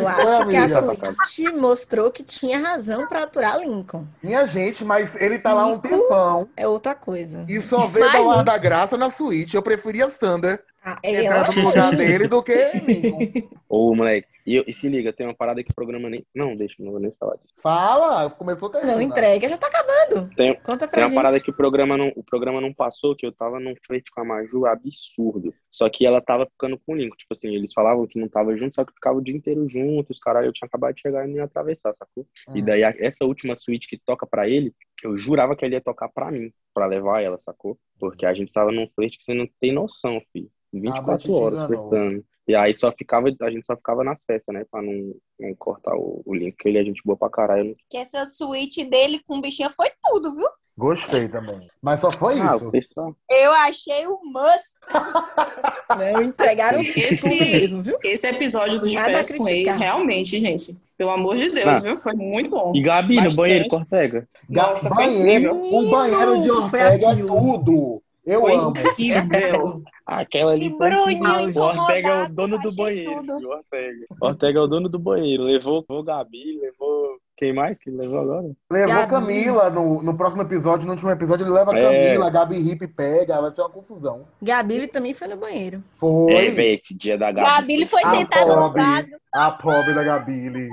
Eu 0.00 0.08
acho 0.08 0.46
que 0.48 0.56
a. 0.56 0.68
Suíte 0.68 1.52
mostrou 1.56 2.10
que 2.10 2.22
tinha 2.22 2.58
razão 2.58 3.06
pra 3.06 3.22
aturar 3.22 3.58
Lincoln. 3.58 4.04
Minha 4.22 4.46
gente, 4.46 4.84
mas 4.84 5.14
ele 5.20 5.38
tá 5.38 5.54
lá 5.54 5.66
um 5.66 5.78
tempão 5.78 6.48
É 6.56 6.66
outra 6.66 6.94
coisa. 6.94 7.44
e 7.48 7.60
só 7.60 7.86
veio 7.86 8.10
dar 8.12 8.42
da 8.42 8.58
graça 8.58 8.96
na 8.96 9.10
suíte. 9.10 9.56
Eu 9.56 9.62
preferia 9.62 10.08
Sander 10.08 10.62
Ah, 10.88 10.96
é, 11.02 11.24
entrar 11.24 11.52
no 11.52 11.62
lugar 11.68 11.96
dele 11.96 12.28
do 12.28 12.40
que 12.42 12.52
Lincoln. 12.86 13.48
Ô, 13.68 13.92
moleque. 13.94 14.28
E, 14.46 14.62
e 14.68 14.72
se 14.72 14.88
liga, 14.88 15.12
tem 15.12 15.26
uma 15.26 15.34
parada 15.34 15.60
que 15.64 15.72
o 15.72 15.74
programa 15.74 16.08
nem. 16.08 16.24
Não, 16.32 16.54
deixa, 16.56 16.76
não 16.78 16.92
vou 16.92 17.00
nem 17.00 17.10
falar 17.18 17.34
disso. 17.34 17.52
Fala, 17.60 18.30
começou 18.30 18.70
com 18.70 18.78
Não 18.86 19.00
entrega, 19.02 19.48
já 19.48 19.56
tá 19.56 19.66
acabando. 19.66 20.32
Tem- 20.36 20.54
Conta 20.60 20.86
pra 20.86 20.94
Tem 20.94 21.02
uma 21.02 21.08
gente. 21.08 21.16
parada 21.16 21.40
que 21.40 21.50
o 21.50 21.52
programa 21.56 21.96
não, 21.96 22.12
o 22.14 22.22
programa 22.22 22.60
não 22.60 22.72
passou, 22.72 23.16
que 23.16 23.26
eu 23.26 23.32
tava 23.32 23.58
num 23.58 23.74
flerte 23.84 24.12
com 24.12 24.20
a 24.20 24.24
Maju 24.24 24.64
absurdo. 24.66 25.52
Só 25.68 25.88
que 25.90 26.06
ela 26.06 26.20
tava 26.20 26.46
ficando 26.46 26.78
com 26.78 26.92
o 26.92 26.96
Lincoln. 26.96 27.16
Tipo 27.16 27.32
assim, 27.34 27.52
eles 27.52 27.72
falavam 27.72 28.06
que 28.06 28.20
não 28.20 28.28
tava 28.28 28.56
junto, 28.56 28.76
só 28.76 28.84
que 28.84 28.92
ficava 28.94 29.18
o 29.18 29.20
dia 29.22 29.34
inteiro 29.34 29.66
juntos, 29.68 30.20
caralho. 30.20 30.46
Eu 30.46 30.52
tinha 30.52 30.66
acabado 30.68 30.94
de 30.94 31.00
chegar 31.00 31.28
e 31.28 31.32
ia 31.32 31.42
atravessar, 31.44 31.92
sacou? 31.94 32.24
E 32.54 32.62
Hum. 32.62 32.64
daí, 32.64 32.84
a- 32.84 32.94
essa 33.00 33.24
última 33.24 33.56
suíte 33.56 33.88
que 33.88 33.98
toca 33.98 34.24
pra 34.24 34.48
ele, 34.48 34.72
eu 35.02 35.16
jurava 35.18 35.56
que 35.56 35.64
ele 35.64 35.74
ia 35.74 35.80
tocar 35.80 36.08
pra 36.08 36.30
mim, 36.30 36.52
pra 36.72 36.86
levar 36.86 37.20
ela, 37.20 37.36
sacou? 37.38 37.76
Porque 37.98 38.24
a 38.24 38.32
gente 38.32 38.52
tava 38.52 38.70
num 38.70 38.88
flerte 38.94 39.18
que 39.18 39.24
você 39.24 39.34
não 39.34 39.48
tem 39.60 39.72
noção, 39.72 40.22
filho. 40.32 40.48
Ah, 40.78 40.80
24 41.00 41.18
te 41.26 41.30
horas 41.30 41.58
enganou. 41.62 41.88
flertando. 41.90 42.24
E 42.48 42.54
aí 42.54 42.72
só 42.72 42.92
ficava, 42.92 43.28
a 43.42 43.50
gente 43.50 43.66
só 43.66 43.74
ficava 43.76 44.04
nas 44.04 44.22
festas, 44.24 44.54
né? 44.54 44.64
Pra 44.70 44.80
não, 44.80 45.12
não 45.40 45.54
cortar 45.56 45.96
o, 45.96 46.22
o 46.24 46.34
link, 46.34 46.54
que 46.56 46.68
ele 46.68 46.78
é 46.78 46.84
gente 46.84 47.02
boa 47.04 47.16
pra 47.18 47.28
caralho. 47.28 47.74
Que 47.90 47.96
essa 47.98 48.24
suíte 48.24 48.84
dele 48.84 49.20
com 49.26 49.38
o 49.38 49.40
bichinho 49.40 49.70
foi 49.70 49.88
tudo, 50.02 50.32
viu? 50.32 50.46
Gostei 50.78 51.26
também. 51.26 51.68
Mas 51.82 52.00
só 52.02 52.10
foi 52.12 52.38
Ah, 52.38 52.54
isso. 52.54 52.70
pessoal. 52.70 53.16
Eu 53.30 53.50
achei 53.52 54.06
o 54.06 54.20
must. 54.24 54.76
Não, 55.96 56.22
entregaram 56.22 56.80
Esse- 56.80 57.28
mesmo, 57.28 57.82
viu? 57.82 57.98
Esse 58.04 58.26
episódio 58.28 58.78
do 58.78 58.86
De 58.88 58.94
Nada 58.94 59.06
Férias 59.24 59.32
com. 59.32 59.48
Ex, 59.48 59.74
realmente, 59.76 60.38
gente, 60.38 60.76
pelo 60.96 61.10
amor 61.10 61.36
de 61.36 61.50
Deus, 61.50 61.66
Ah. 61.66 61.80
viu? 61.80 61.96
Foi 61.96 62.12
muito 62.14 62.50
bom. 62.50 62.72
E 62.74 62.82
Gabi, 62.82 63.16
no 63.16 63.22
Bastante. 63.22 63.40
banheiro, 63.40 63.68
Cortega. 63.68 64.28
Ga- 64.50 64.66
Nossa, 64.68 64.88
banheiro, 64.90 65.54
o 65.54 65.90
banheiro 65.90 66.42
de 66.42 66.50
Ortega 66.50 67.10
é 67.10 67.14
tudo. 67.16 68.02
Eu 68.26 68.40
Foi 68.40 68.54
amo. 68.56 68.70
incrível. 68.70 69.82
Aquela 70.04 70.52
ali 70.52 70.66
E 70.66 70.70
foi 70.70 70.78
Bruninho. 70.90 71.56
O 71.56 71.60
Ortega 71.62 72.08
é 72.08 72.22
o 72.24 72.28
dono 72.28 72.58
do 72.58 72.74
banheiro. 72.74 73.22
viu, 73.22 73.50
Ortega. 73.50 74.06
Ortega 74.20 74.58
é 74.58 74.62
o 74.62 74.66
dono 74.66 74.88
do 74.88 74.98
banheiro. 74.98 75.44
Levou, 75.44 75.84
levou 75.88 76.02
Gabi, 76.02 76.58
levou. 76.60 77.18
Quem 77.36 77.52
mais 77.52 77.78
que 77.78 77.88
ele 77.88 77.98
levou 77.98 78.18
agora? 78.18 78.50
Levou 78.68 78.96
Gabi. 78.96 79.10
Camila 79.10 79.70
no, 79.70 80.02
no 80.02 80.16
próximo 80.16 80.42
episódio. 80.42 80.86
No 80.86 80.92
último 80.92 81.10
episódio, 81.10 81.44
ele 81.44 81.52
leva 81.52 81.72
a 81.72 81.78
É. 81.78 81.82
Camila, 81.82 82.30
Gabi 82.30 82.56
Hip 82.56 82.88
pega, 82.88 83.40
vai 83.40 83.52
ser 83.52 83.60
uma 83.60 83.70
confusão. 83.70 84.26
Gabi 84.42 84.74
ele 84.74 84.88
também 84.88 85.14
foi 85.14 85.28
no 85.28 85.36
banheiro. 85.36 85.80
Foi. 85.94 86.32
É, 86.32 86.74
esse 86.74 86.94
dia 86.96 87.16
da 87.16 87.30
Gabi. 87.30 87.46
Gabi, 87.48 87.74
ele 87.74 87.86
foi 87.86 88.02
sentado 88.02 88.56
no 88.56 88.72
vaso. 88.72 89.08
A 89.32 89.52
pobre 89.52 89.94
da 89.94 90.02
Gabi. 90.02 90.68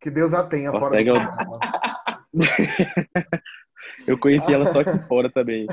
Que 0.00 0.10
Deus 0.10 0.32
a 0.32 0.44
tenha 0.44 0.70
fora 0.70 1.02
do 1.02 1.10
Ortega 1.10 1.10
é 1.10 1.14
o-. 1.14 2.24
Eu 4.06 4.18
conheci 4.18 4.52
ela 4.52 4.66
só 4.66 4.80
aqui 4.80 4.98
fora 5.08 5.30
também. 5.30 5.66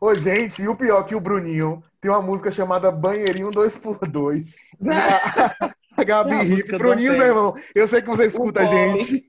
Ô, 0.00 0.14
gente, 0.14 0.62
e 0.62 0.68
o 0.68 0.76
pior 0.76 1.02
que 1.04 1.14
o 1.14 1.20
Bruninho 1.20 1.82
tem 2.00 2.10
uma 2.10 2.22
música 2.22 2.50
chamada 2.50 2.90
Banheirinho 2.90 3.50
2x2. 3.50 4.54
A 5.96 6.02
Gabi 6.02 6.32
É 6.32 6.42
Riff. 6.42 6.76
Bruninho, 6.76 7.12
meu 7.12 7.22
irmão, 7.22 7.54
eu 7.74 7.86
sei 7.86 8.02
que 8.02 8.08
você 8.08 8.26
escuta 8.26 8.62
a 8.62 8.64
gente. 8.64 9.24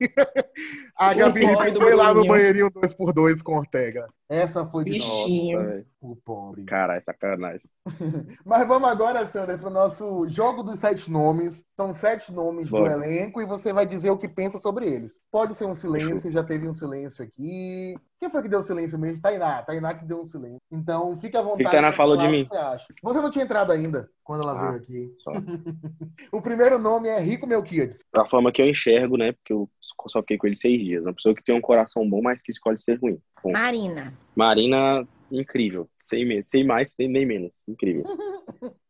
A 0.97 1.13
Gabi 1.13 1.45
Riff 1.45 1.71
foi 1.73 1.95
lá 1.95 2.13
no 2.13 2.25
banheirinho 2.25 2.71
2x2 2.71 3.41
com 3.43 3.57
Ortega. 3.57 4.07
Essa 4.27 4.65
foi 4.65 4.83
de 4.85 4.91
Bichinho. 4.91 5.61
Nossa, 5.61 5.85
o 6.01 6.15
pobre. 6.15 6.63
Caralho, 6.65 7.03
sacanagem. 7.05 7.69
Mas 8.43 8.67
vamos 8.67 8.89
agora, 8.89 9.27
Sander, 9.27 9.59
para 9.59 9.69
o 9.69 9.73
nosso 9.73 10.27
jogo 10.27 10.63
dos 10.63 10.79
sete 10.79 11.11
nomes. 11.11 11.63
São 11.75 11.93
sete 11.93 12.31
nomes 12.33 12.69
do 12.69 12.77
Bora. 12.77 12.93
elenco 12.93 13.39
e 13.41 13.45
você 13.45 13.71
vai 13.71 13.85
dizer 13.85 14.09
o 14.09 14.17
que 14.17 14.27
pensa 14.27 14.57
sobre 14.57 14.85
eles. 14.87 15.19
Pode 15.31 15.53
ser 15.53 15.65
um 15.65 15.75
silêncio, 15.75 16.31
já 16.31 16.43
teve 16.43 16.67
um 16.67 16.73
silêncio 16.73 17.23
aqui. 17.23 17.95
Quem 18.19 18.29
foi 18.29 18.41
que 18.41 18.49
deu 18.49 18.63
silêncio 18.63 18.97
mesmo? 18.97 19.21
Tainá. 19.21 19.61
Tainá 19.61 19.93
que 19.93 20.05
deu 20.05 20.21
um 20.21 20.25
silêncio. 20.25 20.57
Então, 20.71 21.15
fique 21.17 21.37
à 21.37 21.41
vontade. 21.43 21.69
Tainá 21.69 21.93
falou 21.93 22.17
de 22.17 22.27
mim? 22.27 22.43
Você, 22.43 22.57
acha. 22.57 22.87
você 23.03 23.21
não 23.21 23.29
tinha 23.29 23.45
entrado 23.45 23.71
ainda 23.71 24.09
quando 24.23 24.41
ela 24.41 24.53
Ah. 24.59 24.71
veio 24.71 24.81
aqui. 24.81 25.11
Só. 25.17 25.31
O 26.31 26.41
primeiro 26.41 26.79
nome 26.79 27.07
é 27.09 27.19
Rico 27.19 27.45
Melquiades. 27.45 27.99
A 28.15 28.25
forma 28.25 28.51
que 28.51 28.61
eu 28.61 28.67
enxergo, 28.69 29.17
né? 29.17 29.33
Porque 29.33 29.53
eu 29.53 29.69
só 30.07 30.21
fiquei 30.21 30.37
com 30.37 30.47
ele 30.47 30.55
seis 30.55 30.81
dias. 30.81 31.03
Uma 31.03 31.13
pessoa 31.13 31.35
que 31.35 31.43
tem 31.43 31.55
um 31.55 31.61
coração 31.61 32.09
bom, 32.09 32.21
mas 32.21 32.41
que 32.41 32.51
escolhe 32.51 32.79
ser 32.79 32.99
ruim. 32.99 33.19
Bom, 33.45 33.51
Marina. 33.51 34.11
Marina, 34.35 35.07
incrível. 35.31 35.87
Sem, 35.99 36.25
me- 36.25 36.43
sem 36.47 36.63
mais, 36.63 36.91
sem 36.93 37.07
nem 37.07 37.25
menos. 37.27 37.61
Incrível. 37.67 38.03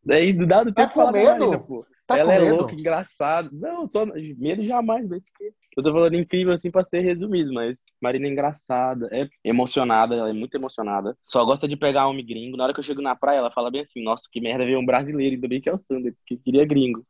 Daí, 0.05 0.31
do 0.31 0.47
dado 0.47 0.73
Tá 0.73 0.83
tempo, 0.83 0.93
com 0.93 1.05
da 1.05 1.11
medo? 1.11 1.29
Marina, 1.39 1.59
pô. 1.59 1.85
Tá 2.07 2.17
ela 2.17 2.31
com 2.33 2.39
é 2.39 2.39
medo? 2.39 2.55
louca, 2.55 2.75
engraçada. 2.75 3.49
Não, 3.51 3.87
tô, 3.87 4.05
medo 4.37 4.63
jamais, 4.63 5.07
porque 5.09 5.51
Eu 5.75 5.83
tô 5.83 5.91
falando 5.91 6.15
incrível 6.15 6.53
assim 6.53 6.71
pra 6.71 6.83
ser 6.83 7.01
resumido, 7.01 7.51
mas 7.51 7.75
Marina 7.99 8.27
é 8.27 8.29
engraçada, 8.31 9.09
é 9.11 9.27
emocionada, 9.43 10.15
ela 10.15 10.29
é 10.29 10.33
muito 10.33 10.55
emocionada. 10.55 11.17
Só 11.25 11.43
gosta 11.43 11.67
de 11.67 11.75
pegar 11.75 12.07
homem 12.07 12.25
gringo. 12.25 12.55
Na 12.55 12.63
hora 12.65 12.73
que 12.73 12.79
eu 12.79 12.83
chego 12.83 13.01
na 13.01 13.15
praia, 13.15 13.39
ela 13.39 13.51
fala 13.51 13.69
bem 13.71 13.81
assim: 13.81 14.01
Nossa, 14.03 14.29
que 14.31 14.39
merda 14.39 14.63
ver 14.65 14.77
um 14.77 14.85
brasileiro, 14.85 15.35
ainda 15.35 15.47
bem 15.47 15.59
que 15.59 15.67
é 15.67 15.73
o 15.73 15.77
Sander, 15.77 16.15
que 16.25 16.37
queria 16.37 16.65
gringo. 16.65 17.03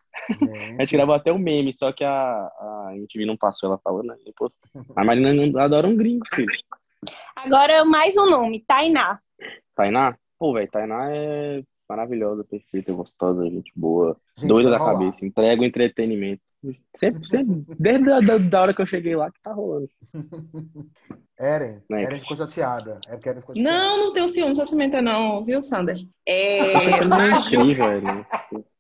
A 0.80 0.82
gente 0.82 0.92
gravou 0.96 1.14
até 1.14 1.32
o 1.32 1.38
meme, 1.38 1.74
só 1.74 1.92
que 1.92 2.04
a, 2.04 2.12
a 2.16 2.92
MTV 2.96 3.26
não 3.26 3.38
passou 3.38 3.68
ela 3.70 3.78
falando, 3.84 4.08
né? 4.08 4.16
A 4.96 5.04
Marina 5.04 5.62
adora 5.62 5.88
um 5.88 5.96
gringo, 5.96 6.26
filho. 6.34 6.48
Agora 7.36 7.86
mais 7.86 8.15
um 8.18 8.30
nome, 8.30 8.63
Tainá. 8.65 9.20
Tainá? 9.76 10.15
Pô, 10.38 10.54
velho, 10.54 10.70
Tainá 10.70 11.10
é 11.12 11.63
maravilhosa, 11.88 12.44
perfeita, 12.44 12.91
gostosa, 12.91 13.44
gente 13.50 13.72
boa. 13.76 14.18
Gente, 14.38 14.50
doida 14.50 14.70
da 14.70 14.78
rolar. 14.78 14.94
cabeça, 14.94 15.26
entrega 15.26 15.62
o 15.62 15.65
entretenimento. 15.65 16.41
Sempre, 16.96 17.28
sempre, 17.28 17.63
desde 17.78 18.12
a 18.12 18.20
da, 18.20 18.38
da 18.38 18.62
hora 18.62 18.74
que 18.74 18.82
eu 18.82 18.88
cheguei 18.88 19.15
lá 19.15 19.32
que 19.32 19.39
tá 19.41 19.54
rolando. 19.54 19.89
Eren. 21.38 21.82
Next. 21.89 22.06
Eren 22.06 22.15
ficou 22.22 22.38
chateada. 22.38 23.00
É 23.08 23.12
porque 23.12 23.30
Eren 23.30 23.41
ficou 23.41 23.56
chateada. 23.56 23.78
Não, 23.78 23.98
não 24.06 24.13
tenho 24.13 24.28
ciúmes, 24.28 24.58
essa 24.58 24.72
pimenta 24.72 25.02
não, 25.02 25.44
viu, 25.44 25.62
Sander? 25.62 25.98
É, 26.26 26.74
é 26.74 27.00
velho. 27.02 28.26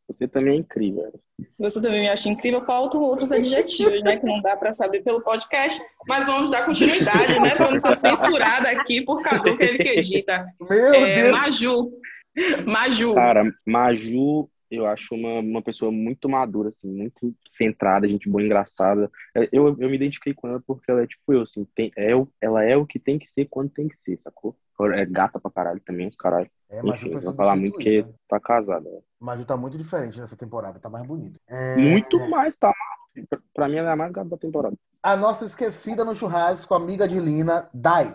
Você 0.07 0.27
também 0.27 0.53
é 0.53 0.57
incrível. 0.57 1.11
você 1.57 1.81
também 1.81 2.01
me 2.01 2.09
acha 2.09 2.29
incrível. 2.29 2.63
Faltam 2.63 3.01
outros 3.01 3.31
adjetivos, 3.31 4.03
né? 4.03 4.17
Que 4.17 4.25
não 4.25 4.41
dá 4.41 4.55
pra 4.55 4.71
saber 4.71 5.01
pelo 5.01 5.21
podcast. 5.21 5.81
Mas 6.07 6.27
vamos 6.27 6.51
dar 6.51 6.63
continuidade, 6.65 7.39
né? 7.39 7.55
Não 7.59 7.77
ser 7.77 7.95
censurada 7.95 8.69
aqui 8.69 9.01
por 9.01 9.21
Cadu, 9.23 9.57
que 9.57 9.63
ele 9.63 9.77
que 9.83 9.89
edita. 9.89 10.45
Meu 10.61 10.93
É, 10.93 11.15
Deus! 11.23 11.31
Maju. 11.31 11.91
Maju. 12.65 13.13
Cara, 13.15 13.51
Maju, 13.65 14.49
eu 14.69 14.85
acho 14.85 15.15
uma, 15.15 15.39
uma 15.39 15.61
pessoa 15.61 15.91
muito 15.91 16.27
madura, 16.29 16.69
assim, 16.69 16.87
muito 16.87 17.33
centrada, 17.47 18.07
gente 18.07 18.29
boa, 18.29 18.43
engraçada. 18.43 19.09
Eu, 19.51 19.67
eu 19.79 19.89
me 19.89 19.95
identifiquei 19.95 20.33
com 20.33 20.47
ela 20.47 20.61
porque 20.65 20.89
ela 20.91 21.03
é 21.03 21.07
tipo 21.07 21.33
eu, 21.33 21.41
assim, 21.41 21.65
tem, 21.75 21.91
é, 21.95 22.15
o- 22.15 22.27
ela 22.41 22.63
é 22.63 22.75
o 22.75 22.85
que 22.85 22.99
tem 22.99 23.17
que 23.17 23.27
ser 23.31 23.45
quando 23.49 23.69
tem 23.71 23.87
que 23.87 23.95
ser, 24.03 24.17
sacou? 24.19 24.55
É 24.93 25.05
gata 25.05 25.39
pra 25.39 25.49
caralho 25.51 25.79
também, 25.79 26.07
os 26.07 26.15
caralho. 26.15 26.49
É, 26.69 26.81
Maju 26.83 27.07
Enfim, 27.07 27.19
vou 27.19 27.33
falar 27.35 27.55
muito 27.55 27.77
que 27.77 27.83
substituída. 28.01 28.19
tá 28.27 28.39
casada. 28.39 28.89
né? 28.89 28.99
Maju 29.19 29.45
tá 29.45 29.55
muito 29.55 29.77
diferente 29.77 30.19
nessa 30.19 30.35
temporada, 30.35 30.79
tá 30.79 30.89
mais 30.89 31.05
bonita. 31.05 31.39
É, 31.47 31.75
Muito 31.77 32.19
mais, 32.29 32.55
tá? 32.57 32.73
Pra- 33.29 33.39
Pra 33.53 33.67
mim, 33.69 33.77
ela 33.77 33.89
é 33.89 33.93
a 33.93 33.95
mais 33.95 34.11
gata 34.11 34.29
da 34.29 34.37
temporada. 34.37 34.75
A 35.01 35.15
nossa 35.15 35.45
esquecida 35.45 36.03
no 36.03 36.13
churrasco, 36.15 36.73
amiga 36.75 37.07
de 37.07 37.19
Lina, 37.19 37.69
Dai. 37.73 38.13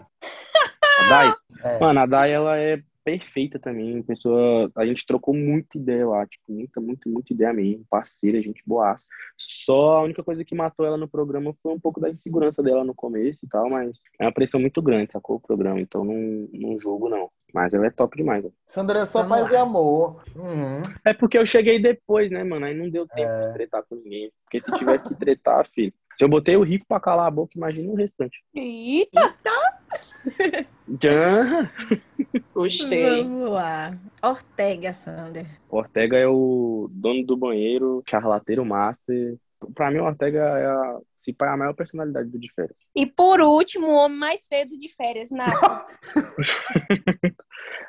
A 1.01 1.09
Dai, 1.09 1.35
É. 1.65 1.79
mano, 1.79 2.01
a 2.01 2.07
Dai, 2.07 2.33
ela 2.33 2.59
é 2.59 2.83
perfeita 3.19 3.59
também, 3.59 4.03
pessoa, 4.03 4.71
a 4.77 4.87
gente 4.87 5.05
trocou 5.07 5.35
muita 5.35 5.77
ideia 5.79 6.07
lá, 6.07 6.27
tipo, 6.27 6.45
muita, 6.53 6.81
muita, 6.81 7.09
muita 7.09 7.33
ideia 7.33 7.53
mesmo, 7.53 7.85
parceira, 7.91 8.41
gente 8.43 8.63
boaça. 8.67 9.07
Só 9.37 9.99
a 9.99 10.03
única 10.03 10.23
coisa 10.23 10.45
que 10.45 10.55
matou 10.55 10.87
ela 10.87 10.97
no 10.97 11.09
programa 11.09 11.55
foi 11.63 11.73
um 11.73 11.81
pouco 11.81 12.01
da 12.01 12.11
insegurança 12.11 12.63
dela 12.63 12.85
no 12.85 12.95
começo 12.95 13.41
e 13.45 13.49
tal, 13.49 13.69
mas 13.69 13.93
é 14.19 14.25
uma 14.25 14.33
pressão 14.33 14.61
muito 14.61 14.81
grande, 14.83 15.13
sacou 15.13 15.37
o 15.37 15.41
programa, 15.41 15.81
então 15.81 16.05
não, 16.05 16.49
não 16.53 16.79
jogo 16.81 17.09
não. 17.09 17.29
Mas 17.53 17.75
ela 17.75 17.87
é 17.87 17.91
top 17.91 18.17
demais. 18.17 18.45
ó. 18.45 18.49
Sandra 18.69 19.01
é 19.01 19.07
só 19.07 19.23
Vamos 19.25 19.39
paz 19.39 19.51
lá. 19.51 19.59
e 19.59 19.61
amor. 19.61 20.23
Uhum. 20.37 20.83
É 21.05 21.13
porque 21.13 21.37
eu 21.37 21.45
cheguei 21.45 21.83
depois, 21.83 22.31
né, 22.31 22.45
mano? 22.45 22.65
Aí 22.65 22.77
não 22.77 22.89
deu 22.89 23.09
tempo 23.09 23.29
É. 23.29 23.49
de 23.49 23.55
tretar 23.55 23.83
com 23.89 23.97
ninguém. 23.97 24.31
Porque 24.45 24.61
se 24.61 24.71
tivesse 24.79 25.09
que 25.09 25.17
tretar, 25.17 25.67
filho. 25.75 25.93
Se 26.15 26.23
eu 26.25 26.29
botei 26.29 26.57
o 26.57 26.63
rico 26.63 26.87
pra 26.87 27.01
calar 27.01 27.27
a 27.27 27.31
boca, 27.31 27.53
imagina 27.57 27.91
o 27.91 27.97
restante. 27.97 28.39
Eita! 28.55 29.21
Já. 29.21 29.35
Gostei. 32.55 33.23
Vamos 33.23 33.51
lá. 33.51 33.97
Ortega, 34.23 34.93
Sander. 34.93 35.47
Ortega 35.69 36.17
é 36.19 36.27
o 36.27 36.89
dono 36.93 37.25
do 37.25 37.37
banheiro, 37.37 38.03
charlateiro 38.09 38.65
master. 38.65 39.37
Pra 39.75 39.91
mim, 39.91 39.99
o 39.99 40.05
Ortega 40.05 40.39
é 40.41 40.67
a, 40.67 40.99
se 41.21 41.33
pá, 41.33 41.47
é 41.47 41.49
a 41.51 41.57
maior 41.57 41.75
personalidade 41.75 42.29
do 42.31 42.39
de 42.39 42.53
férias. 42.53 42.77
E 42.95 43.07
por 43.07 43.41
último, 43.41 43.87
o 43.89 43.95
homem 43.95 44.19
mais 44.19 44.47
feio 44.47 44.67
de 44.67 44.89
férias, 44.89 45.31
Nath. 45.31 45.55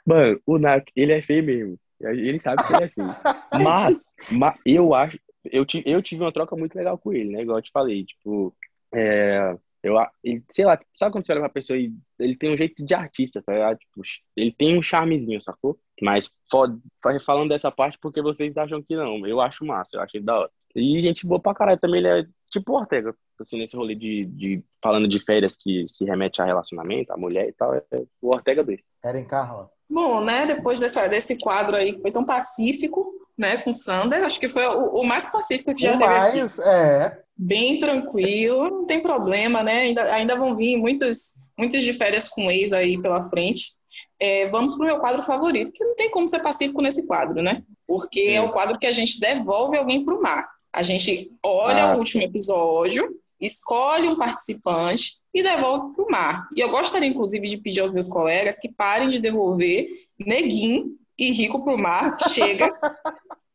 Mano, 0.05 0.39
o 0.45 0.57
Nak, 0.57 0.91
ele 0.95 1.13
é 1.13 1.21
feio 1.21 1.43
mesmo. 1.43 1.77
Ele 2.01 2.39
sabe 2.39 2.65
que 2.65 2.73
ele 2.73 2.83
é 2.83 2.87
feio. 2.89 3.15
Mas, 3.63 4.13
ma- 4.31 4.55
eu 4.65 4.93
acho. 4.93 5.19
Eu, 5.45 5.65
ti- 5.65 5.83
eu 5.85 6.01
tive 6.01 6.23
uma 6.23 6.31
troca 6.33 6.55
muito 6.55 6.75
legal 6.75 6.97
com 6.97 7.13
ele, 7.13 7.31
né? 7.31 7.41
Igual 7.41 7.59
eu 7.59 7.63
te 7.63 7.71
falei, 7.71 8.03
tipo. 8.05 8.55
É, 8.93 9.55
eu, 9.83 9.97
a- 9.97 10.11
ele, 10.23 10.43
sei 10.49 10.65
lá, 10.65 10.79
sabe 10.95 11.11
quando 11.11 11.25
você 11.25 11.31
olha 11.31 11.41
pra 11.41 11.49
pessoa 11.49 11.77
e 11.77 11.91
ele 12.19 12.35
tem 12.35 12.51
um 12.53 12.57
jeito 12.57 12.83
de 12.85 12.93
artista, 12.93 13.41
tá 13.41 13.53
ligado? 13.53 13.77
Tipo, 13.79 14.01
ele 14.35 14.51
tem 14.51 14.77
um 14.77 14.81
charmezinho, 14.81 15.41
sacou? 15.41 15.79
Mas 16.01 16.31
fo- 16.49 16.79
fa- 17.03 17.19
falando 17.25 17.49
dessa 17.49 17.71
parte 17.71 17.97
porque 18.01 18.21
vocês 18.21 18.55
acham 18.57 18.81
que 18.81 18.95
não. 18.95 19.25
Eu 19.25 19.41
acho 19.41 19.65
massa, 19.65 19.97
eu 19.97 20.01
acho 20.01 20.17
ele 20.17 20.25
da 20.25 20.39
hora. 20.39 20.51
E 20.75 21.01
gente 21.01 21.25
boa 21.27 21.39
pra 21.39 21.53
caralho 21.53 21.79
também, 21.79 21.99
ele 21.99 22.07
é 22.07 22.25
tipo 22.49 22.71
o 22.73 22.77
Ortega, 22.77 23.13
assim, 23.39 23.57
nesse 23.57 23.75
rolê 23.75 23.93
de, 23.95 24.25
de 24.25 24.63
falando 24.81 25.07
de 25.07 25.19
férias 25.19 25.57
que 25.57 25.85
se 25.87 26.05
remete 26.05 26.41
a 26.41 26.45
relacionamento, 26.45 27.11
a 27.11 27.17
mulher 27.17 27.49
e 27.49 27.53
tal, 27.53 27.73
é 27.75 27.83
o 28.21 28.29
Ortega 28.29 28.63
desse. 28.63 28.83
Eren 29.03 29.25
Carla. 29.25 29.69
Bom, 29.89 30.23
né? 30.23 30.45
Depois 30.45 30.79
dessa, 30.79 31.07
desse 31.07 31.37
quadro 31.39 31.75
aí 31.75 31.93
que 31.93 32.01
foi 32.01 32.11
tão 32.11 32.25
pacífico, 32.25 33.13
né? 33.41 33.58
Com 33.58 33.73
Sander, 33.73 34.23
acho 34.23 34.39
que 34.39 34.47
foi 34.47 34.65
o, 34.67 35.01
o 35.01 35.04
mais 35.06 35.30
pacífico 35.32 35.75
que 35.75 35.84
já 35.84 35.95
O 35.95 35.97
teve 35.97 36.15
aqui. 36.17 36.41
mais, 36.41 36.60
é. 36.60 37.19
Bem 37.38 37.80
tranquilo, 37.80 38.69
não 38.69 38.86
tem 38.86 39.01
problema, 39.01 39.63
né? 39.63 39.82
Ainda, 39.82 40.04
ainda 40.13 40.36
vão 40.36 40.56
vir 40.56 40.77
muitos, 40.77 41.32
muitos 41.58 41.84
de 41.84 41.93
férias 41.93 42.30
com 42.30 42.51
ex 42.51 42.71
aí 42.71 43.01
pela 43.01 43.30
frente. 43.30 43.73
É, 44.19 44.47
vamos 44.49 44.75
pro 44.75 44.86
meu 44.86 44.99
quadro 44.99 45.23
favorito, 45.23 45.71
que 45.73 45.84
não 45.84 45.95
tem 45.95 46.12
como 46.12 46.27
ser 46.27 46.39
pacífico 46.41 46.82
nesse 46.82 47.08
quadro, 47.08 47.41
né? 47.41 47.63
Porque 47.88 48.21
é 48.21 48.39
Sim. 48.41 48.47
o 48.47 48.51
quadro 48.51 48.77
que 48.77 48.86
a 48.86 48.91
gente 48.91 49.19
devolve 49.19 49.75
alguém 49.77 50.06
pro 50.06 50.21
mar. 50.21 50.47
A 50.71 50.84
gente 50.84 51.32
olha 51.43 51.86
Ah, 51.86 51.95
o 51.95 51.97
último 51.99 52.21
episódio, 52.23 53.10
escolhe 53.39 54.08
um 54.08 54.15
participante 54.15 55.13
e 55.34 55.41
devolve 55.41 55.95
pro 55.95 56.08
mar. 56.10 56.47
E 56.56 56.60
eu 56.62 56.69
gostaria, 56.69 57.10
inclusive, 57.10 57.47
de 57.47 57.58
pedir 57.58 57.80
aos 57.82 57.91
meus 57.91 58.08
colegas 58.08 58.60
que 58.60 58.69
parem 58.71 59.10
de 59.10 59.19
devolver 59.19 59.88
Neguinho 60.19 60.95
e 61.17 61.32
Rico 61.32 61.63
pro 61.63 61.78
mar. 61.78 62.17
Chega. 62.30 62.69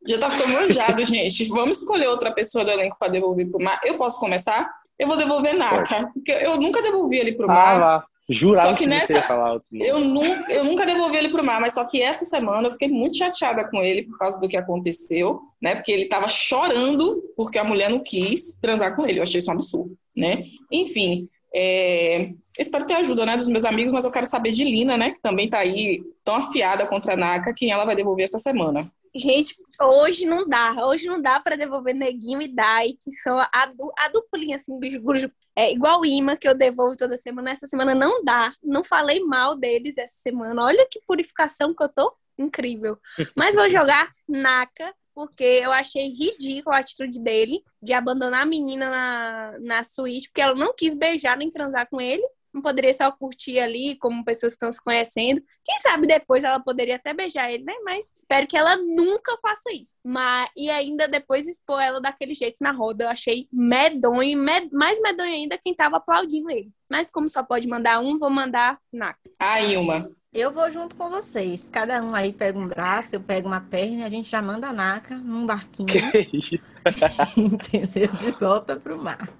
Já 0.07 0.19
tá 0.19 0.31
ficando 0.31 0.53
manjado, 0.55 1.05
gente. 1.05 1.45
Vamos 1.49 1.79
escolher 1.81 2.07
outra 2.09 2.33
pessoa 2.33 2.64
do 2.64 2.71
elenco 2.71 2.97
para 2.99 3.09
devolver 3.11 3.51
pro 3.51 3.62
mar. 3.62 3.81
Eu 3.85 3.97
posso 3.99 4.21
começar? 4.21 4.71
Eu 4.99 5.09
vou 5.09 5.16
devolver 5.16 5.55
Naka, 5.57 6.09
porque 6.14 6.33
eu 6.33 6.57
nunca 6.59 6.81
devolvi 6.81 7.19
ele 7.19 7.33
pro 7.33 7.51
Ah, 7.51 7.55
mar. 7.55 7.81
lá. 7.81 8.05
Jurava 8.29 8.71
Só 8.71 8.75
que 8.75 8.81
que, 8.85 8.87
nessa- 8.88 9.21
falar. 9.23 9.61
Eu 9.73 10.01
nunca, 10.01 10.53
eu 10.53 10.64
nunca 10.64 10.85
devolvi 10.85 11.16
ele 11.16 11.29
pro 11.29 11.45
mar, 11.45 11.61
mas 11.61 11.75
só 11.75 11.85
que 11.85 12.03
essa 12.03 12.25
semana 12.25 12.66
eu 12.66 12.73
fiquei 12.73 12.88
muito 12.88 13.16
chateada 13.16 13.69
com 13.71 13.81
ele 13.83 14.03
por 14.03 14.19
causa 14.19 14.40
do 14.40 14.49
que 14.49 14.57
aconteceu, 14.57 15.40
né? 15.62 15.77
Porque 15.77 15.92
ele 15.92 16.07
tava 16.07 16.29
chorando 16.29 17.16
porque 17.37 17.57
a 17.59 17.62
mulher 17.62 17.88
não 17.88 18.01
quis 18.03 18.59
transar 18.61 18.97
com 18.97 19.07
ele. 19.07 19.19
Eu 19.21 19.23
achei 19.23 19.38
isso 19.38 19.49
um 19.51 19.55
absurdo, 19.55 19.92
né? 20.16 20.40
Enfim, 20.73 21.29
é, 21.54 22.30
espero 22.59 22.87
ter 22.87 22.94
ajuda, 22.94 23.24
né, 23.26 23.37
dos 23.37 23.48
meus 23.48 23.64
amigos, 23.64 23.92
mas 23.92 24.04
eu 24.04 24.11
quero 24.11 24.26
saber 24.26 24.52
de 24.52 24.64
Lina, 24.64 24.96
né? 24.96 25.12
Que 25.12 25.20
também 25.20 25.48
tá 25.48 25.59
aí 25.59 26.02
tão 26.24 26.37
afiada 26.37 26.87
contra 26.87 27.14
a 27.14 27.16
Naka, 27.16 27.54
quem 27.54 27.70
ela 27.70 27.85
vai 27.85 27.96
devolver 27.96 28.24
essa 28.24 28.38
semana. 28.38 28.90
Gente, 29.14 29.54
hoje 29.80 30.26
não 30.26 30.46
dá. 30.46 30.74
Hoje 30.87 31.06
não 31.06 31.20
dá 31.20 31.40
pra 31.40 31.56
devolver 31.56 31.94
Neguinho 31.94 32.42
e 32.42 32.48
Dai, 32.48 32.90
que 33.02 33.11
são 33.12 33.38
a, 33.38 33.66
du- 33.74 33.92
a 33.98 34.09
duplinha, 34.09 34.56
assim, 34.56 34.78
dos 34.78 34.94
grupos. 34.96 35.28
É 35.59 35.72
igual 35.72 36.00
o 36.00 36.04
Ima, 36.04 36.37
que 36.37 36.46
eu 36.46 36.54
devolvo 36.54 36.96
toda 36.96 37.16
semana. 37.16 37.50
Essa 37.50 37.66
semana 37.66 37.94
não 37.94 38.22
dá. 38.22 38.52
Não 38.62 38.85
falei 38.85 39.20
mal 39.20 39.56
deles 39.56 39.96
essa 39.96 40.16
semana. 40.20 40.62
Olha 40.62 40.87
que 40.90 41.00
purificação 41.06 41.74
que 41.74 41.82
eu 41.82 41.88
tô. 41.88 42.14
Incrível. 42.38 42.98
Mas 43.35 43.54
vou 43.54 43.66
jogar 43.70 44.12
Naka, 44.28 44.92
porque 45.16 45.42
eu 45.42 45.72
achei 45.72 46.12
ridículo 46.12 46.76
a 46.76 46.81
atitude 46.81 47.18
dele 47.18 47.64
de 47.83 47.94
abandonar 47.94 48.42
a 48.42 48.46
menina 48.46 48.90
na, 48.90 49.59
na 49.61 49.83
suíte, 49.83 50.29
porque 50.29 50.42
ela 50.42 50.55
não 50.55 50.74
quis 50.74 50.94
beijar 50.94 51.38
nem 51.38 51.50
transar 51.50 51.88
com 51.88 51.98
ele. 51.98 52.22
Não 52.52 52.61
poderia 52.61 52.92
só 52.92 53.11
curtir 53.11 53.59
ali, 53.59 53.96
como 53.96 54.24
pessoas 54.24 54.52
estão 54.52 54.70
se 54.70 54.83
conhecendo. 54.83 55.42
Quem 55.64 55.79
sabe 55.79 56.07
depois 56.07 56.44
ela 56.44 56.61
poderia 56.61 56.96
até 56.96 57.14
beijar 57.14 57.50
ele, 57.50 57.64
né? 57.64 57.72
Mas 57.83 58.12
espero 58.14 58.46
que 58.46 58.57
ela 58.57 58.76
nunca 58.76 59.37
faça 59.40 59.72
isso. 59.72 59.94
Mas, 60.05 60.50
e 60.55 60.68
ainda 60.68 61.09
depois 61.09 61.46
expor 61.46 61.81
ela 61.81 62.00
daquele 62.00 62.35
jeito 62.35 62.59
na 62.61 62.70
roda. 62.70 63.05
Eu 63.05 63.09
achei 63.09 63.48
medonho, 63.50 64.38
med, 64.38 64.70
mais 64.72 65.00
medonho 65.00 65.33
ainda 65.33 65.59
quem 65.59 65.74
tava 65.74 65.96
aplaudindo 65.96 66.50
ele. 66.50 66.70
Mas 66.90 67.11
como 67.11 67.29
só 67.29 67.42
pode 67.42 67.66
mandar 67.66 68.00
um, 68.00 68.18
vou 68.18 68.31
mandar 68.31 68.79
Naka. 68.92 69.31
A 69.38 69.62
Ilma. 69.62 70.11
Eu 70.37 70.53
vou 70.53 70.70
junto 70.70 70.94
com 70.96 71.09
vocês. 71.09 71.70
Cada 71.70 72.03
um 72.03 72.14
aí 72.14 72.31
pega 72.31 72.59
um 72.59 72.68
braço, 72.68 73.16
eu 73.16 73.20
pego 73.22 73.49
uma 73.49 73.62
perna 73.62 74.03
e 74.03 74.05
a 74.05 74.11
gente 74.11 74.29
já 74.29 74.42
manda 74.42 74.68
a 74.68 74.72
Naka 74.72 75.16
num 75.16 75.46
barquinho. 75.46 75.88
Que 75.88 76.29
isso? 76.31 76.59
entendeu? 77.40 78.09
De 78.18 78.31
volta 78.33 78.77
pro 78.77 79.03
mar. 79.03 79.31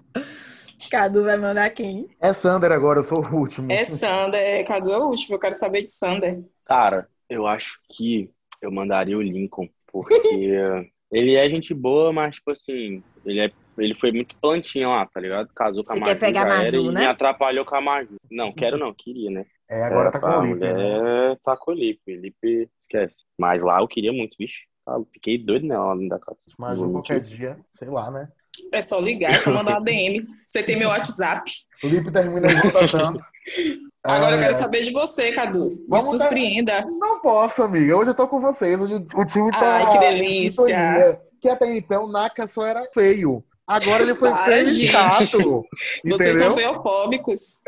Cadu 0.91 1.25
vai 1.25 1.37
mandar 1.37 1.69
quem? 1.69 2.09
É 2.19 2.33
Sander 2.33 2.73
agora, 2.73 3.01
eu 3.01 3.03
sou 3.03 3.23
o 3.23 3.37
último. 3.37 3.71
É 3.71 3.85
Sander. 3.85 4.41
É, 4.41 4.63
Cadu 4.65 4.91
é 4.91 4.97
o 4.97 5.11
último. 5.11 5.35
Eu 5.35 5.39
quero 5.39 5.53
saber 5.53 5.83
de 5.83 5.91
Sander. 5.91 6.43
Cara, 6.65 7.07
eu 7.29 7.47
acho 7.47 7.77
que 7.95 8.31
eu 8.63 8.73
mandaria 8.73 9.19
o 9.19 9.23
Lincoln, 9.23 9.69
porque 9.93 10.15
ele 11.13 11.35
é 11.35 11.51
gente 11.51 11.75
boa, 11.75 12.11
mas, 12.11 12.37
tipo 12.37 12.53
assim, 12.53 13.03
ele, 13.23 13.41
é, 13.41 13.53
ele 13.77 13.95
foi 13.97 14.13
muito 14.13 14.35
plantinha 14.37 14.89
lá, 14.89 15.05
tá 15.05 15.21
ligado? 15.21 15.53
Casou 15.55 15.85
com 15.85 15.93
a 15.93 15.97
Você 15.97 16.01
Maju, 16.01 16.13
quer 16.13 16.27
pegar 16.27 16.47
Maju, 16.47 16.91
e 16.91 16.95
né? 16.95 17.01
me 17.01 17.07
atrapalhou 17.07 17.67
com 17.67 17.77
a 17.77 17.83
Maju. 17.83 18.17
Não, 18.31 18.51
quero 18.51 18.79
não, 18.79 18.95
queria, 18.95 19.31
né? 19.31 19.45
É, 19.69 19.83
agora 19.83 20.11
tá 20.11 20.21
com 20.21 20.27
a 20.27 20.39
o 20.41 20.43
Lipe. 20.45 20.61
né? 20.61 21.37
tá 21.45 21.57
com 21.57 21.71
o 21.71 21.75
Lipe, 21.75 22.17
Lipe 22.17 22.71
esquece. 22.81 23.25
Mas 23.39 23.63
lá 23.63 23.81
eu 23.81 23.89
queria 23.89 24.13
muito, 24.13 24.37
vixe. 24.39 24.61
Ah, 24.87 24.95
eu 24.99 25.07
Fiquei 25.13 25.37
doido 25.39 25.67
nela 25.67 25.95
dentro 25.95 26.11
da 26.11 26.19
casa. 26.21 26.39
Mas 26.59 26.79
qualquer 26.79 27.21
dia, 27.21 27.59
sei 27.73 27.89
lá, 27.89 28.11
né? 28.11 28.29
É 28.73 28.81
só 28.81 28.99
ligar, 29.01 29.33
é 29.33 29.39
só 29.39 29.51
mandar 29.51 29.73
uma 29.73 29.81
DM. 29.83 30.25
Você 30.45 30.63
tem 30.63 30.79
meu 30.79 30.89
WhatsApp. 30.89 31.51
O 31.83 31.89
Lipe 31.89 32.11
termina 32.13 32.49
junto 32.49 32.87
tanto. 32.91 33.19
Agora 34.03 34.37
eu 34.37 34.39
É, 34.39 34.43
quero 34.45 34.55
saber 34.55 34.83
de 34.85 34.93
você, 34.93 35.33
Cadu. 35.33 35.71
Me 35.71 35.85
Vamos 35.89 36.17
dar- 36.17 36.27
surpreenda. 36.27 36.87
Não 36.87 37.21
posso, 37.21 37.63
amiga. 37.65 37.97
Hoje 37.97 38.11
eu 38.11 38.15
tô 38.15 38.29
com 38.29 38.41
vocês. 38.41 38.81
Hoje 38.81 38.95
o 38.95 39.25
time 39.25 39.51
tá. 39.51 39.77
Ai, 39.79 39.93
que 39.93 39.99
delícia. 39.99 40.63
sintonia. 40.65 41.21
Que 41.41 41.49
até 41.49 41.77
então 41.77 42.07
Naka 42.11 42.47
só 42.47 42.65
era 42.65 42.89
feio. 42.95 43.45
Agora 43.67 44.03
ele 44.05 44.15
foi 44.15 44.31
Para, 44.31 44.45
feio 44.45 44.69
e. 44.69 44.87
Vocês 46.09 46.39
são 46.39 46.55
feofóbicos. 46.55 47.61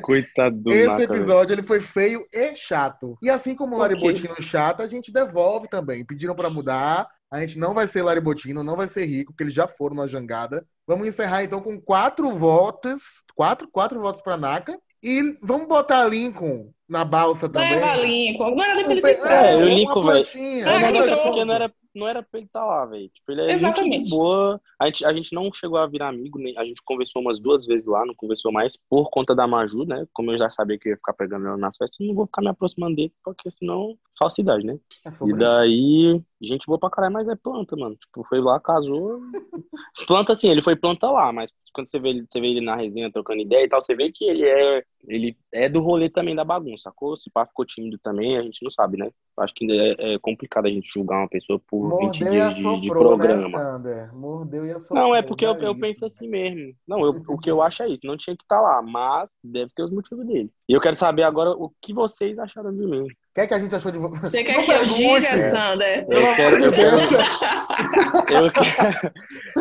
Coitado 0.00 0.56
do 0.56 0.72
Esse 0.72 0.86
Naka, 0.86 1.06
velho. 1.06 1.14
episódio 1.14 1.54
ele 1.54 1.62
foi 1.62 1.80
feio 1.80 2.24
e 2.32 2.54
chato. 2.54 3.18
E 3.20 3.28
assim 3.28 3.54
como 3.56 3.74
o? 3.74 3.78
Laribotino 3.78 4.40
chato, 4.40 4.80
a 4.80 4.86
gente 4.86 5.12
devolve 5.12 5.66
também. 5.68 6.04
Pediram 6.04 6.36
pra 6.36 6.48
mudar. 6.48 7.08
A 7.30 7.40
gente 7.40 7.58
não 7.58 7.74
vai 7.74 7.88
ser 7.88 8.02
Laribotino, 8.02 8.62
não 8.62 8.76
vai 8.76 8.86
ser 8.86 9.06
rico, 9.06 9.32
porque 9.32 9.42
eles 9.42 9.54
já 9.54 9.66
foram 9.66 9.96
na 9.96 10.06
jangada. 10.06 10.64
Vamos 10.86 11.08
encerrar 11.08 11.42
então 11.42 11.60
com 11.60 11.80
quatro 11.80 12.30
votos. 12.38 13.24
Quatro, 13.34 13.68
quatro 13.68 14.00
votos 14.00 14.22
pra 14.22 14.36
Naka. 14.36 14.78
E 15.02 15.36
vamos 15.42 15.66
botar 15.66 16.06
Lincoln 16.06 16.70
na 16.94 17.04
balsa 17.04 17.48
também. 17.48 17.74
Leva 17.74 17.96
Lincoln. 17.96 18.54
Não 18.54 18.62
era 18.62 18.74
nem 18.76 18.84
pra 18.84 18.92
ele 18.92 19.02
ter. 19.02 19.28
É, 19.28 19.54
eu 19.54 19.68
Lincoln, 19.68 20.02
velho. 20.02 20.26
Ah, 20.64 20.92
que 20.92 21.22
porque 21.22 21.44
não 21.44 21.54
era, 21.54 21.74
não 21.92 22.08
era 22.08 22.22
pra 22.22 22.38
ele 22.38 22.46
estar 22.46 22.64
lá, 22.64 22.86
velho. 22.86 23.08
Tipo, 23.08 23.32
ele 23.32 23.40
é 23.42 23.52
Exatamente. 23.52 23.96
gente 23.96 24.10
boa. 24.10 24.60
A 24.78 24.86
gente, 24.86 25.04
a 25.04 25.12
gente 25.12 25.34
não 25.34 25.52
chegou 25.52 25.76
a 25.78 25.86
virar 25.88 26.08
amigo, 26.08 26.38
nem, 26.38 26.56
a 26.56 26.64
gente 26.64 26.80
conversou 26.84 27.20
umas 27.20 27.40
duas 27.40 27.66
vezes 27.66 27.86
lá, 27.86 28.06
não 28.06 28.14
conversou 28.14 28.52
mais 28.52 28.76
por 28.88 29.10
conta 29.10 29.34
da 29.34 29.46
Maju, 29.46 29.84
né? 29.84 30.06
Como 30.12 30.30
eu 30.30 30.38
já 30.38 30.48
sabia 30.50 30.78
que 30.78 30.88
eu 30.88 30.92
ia 30.92 30.96
ficar 30.96 31.14
pegando 31.14 31.48
ela 31.48 31.56
nas 31.56 31.76
festas, 31.76 31.98
eu 31.98 32.06
não 32.06 32.14
vou 32.14 32.26
ficar 32.26 32.42
me 32.42 32.48
aproximando 32.48 32.94
dele, 32.94 33.12
porque 33.24 33.50
senão, 33.50 33.98
falsidade, 34.16 34.64
né? 34.64 34.78
É 35.04 35.10
E 35.28 35.32
daí, 35.36 36.22
gente 36.40 36.66
boa 36.66 36.78
pra 36.78 36.90
caralho, 36.90 37.14
mas 37.14 37.28
é 37.28 37.34
planta, 37.34 37.74
mano. 37.76 37.96
Tipo, 37.96 38.24
foi 38.28 38.40
lá, 38.40 38.60
casou. 38.60 39.20
planta 40.06 40.32
assim, 40.34 40.48
ele 40.48 40.62
foi 40.62 40.76
planta 40.76 41.10
lá, 41.10 41.32
mas 41.32 41.50
quando 41.72 41.90
você 41.90 41.98
vê, 41.98 42.10
ele, 42.10 42.24
você 42.26 42.40
vê 42.40 42.46
ele 42.48 42.60
na 42.60 42.76
resenha 42.76 43.10
trocando 43.10 43.42
ideia 43.42 43.64
e 43.64 43.68
tal, 43.68 43.80
você 43.80 43.96
vê 43.96 44.12
que 44.12 44.24
ele 44.24 44.44
é, 44.46 44.84
ele 45.08 45.36
é 45.52 45.68
do 45.68 45.80
rolê 45.80 46.08
também 46.08 46.34
da 46.34 46.44
bagunça, 46.44 46.84
sacou? 46.84 47.16
Se 47.16 47.30
pá 47.30 47.46
ficou 47.46 47.64
tímido 47.64 47.98
também, 47.98 48.36
a 48.36 48.42
gente 48.42 48.62
não 48.62 48.70
sabe, 48.70 48.96
né? 48.96 49.10
Acho 49.38 49.52
que 49.54 49.66
é, 49.70 50.14
é 50.14 50.18
complicado 50.18 50.66
a 50.66 50.70
gente 50.70 50.88
julgar 50.88 51.18
uma 51.18 51.28
pessoa 51.28 51.60
por 51.68 51.98
20 51.98 52.20
Mordeu 52.20 52.28
e 52.28 52.30
dias 52.30 52.54
de, 52.54 52.62
de 52.62 52.88
né, 52.88 52.94
programa. 52.94 53.58
Sander? 53.58 54.14
Mordeu 54.14 54.66
e 54.66 54.70
assoprou. 54.70 55.02
Não, 55.02 55.14
é 55.14 55.22
porque 55.22 55.44
eu, 55.44 55.54
né, 55.54 55.66
eu 55.66 55.78
penso 55.78 56.06
assim 56.06 56.28
mesmo. 56.28 56.74
Não, 56.86 57.00
eu, 57.04 57.12
o 57.28 57.38
que 57.38 57.50
eu 57.50 57.60
acho 57.60 57.82
é 57.82 57.88
isso. 57.88 58.06
Não 58.06 58.16
tinha 58.16 58.36
que 58.36 58.44
estar 58.44 58.60
lá, 58.60 58.80
mas 58.82 59.28
deve 59.42 59.72
ter 59.74 59.82
os 59.82 59.90
motivos 59.90 60.26
dele. 60.26 60.50
E 60.66 60.72
eu 60.72 60.80
quero 60.80 60.96
saber 60.96 61.24
agora 61.24 61.50
o 61.50 61.70
que 61.80 61.92
vocês 61.92 62.38
acharam 62.38 62.72
de 62.72 62.86
mim. 62.86 63.02
O 63.02 63.34
que 63.34 63.40
é 63.40 63.46
que 63.46 63.52
a 63.54 63.58
gente 63.58 63.74
achou 63.74 63.92
de 63.92 63.98
você? 63.98 64.20
Você 64.20 64.44
quer 64.44 64.56
Não 64.56 64.64
que 64.64 64.70
eu 64.70 64.86
diga, 64.86 65.38
Sander? 65.50 66.06
Eu 66.08 66.34
quero, 66.36 66.64
eu 66.64 66.72
quero, 66.72 66.96
eu 68.46 68.52
quero, 68.52 69.12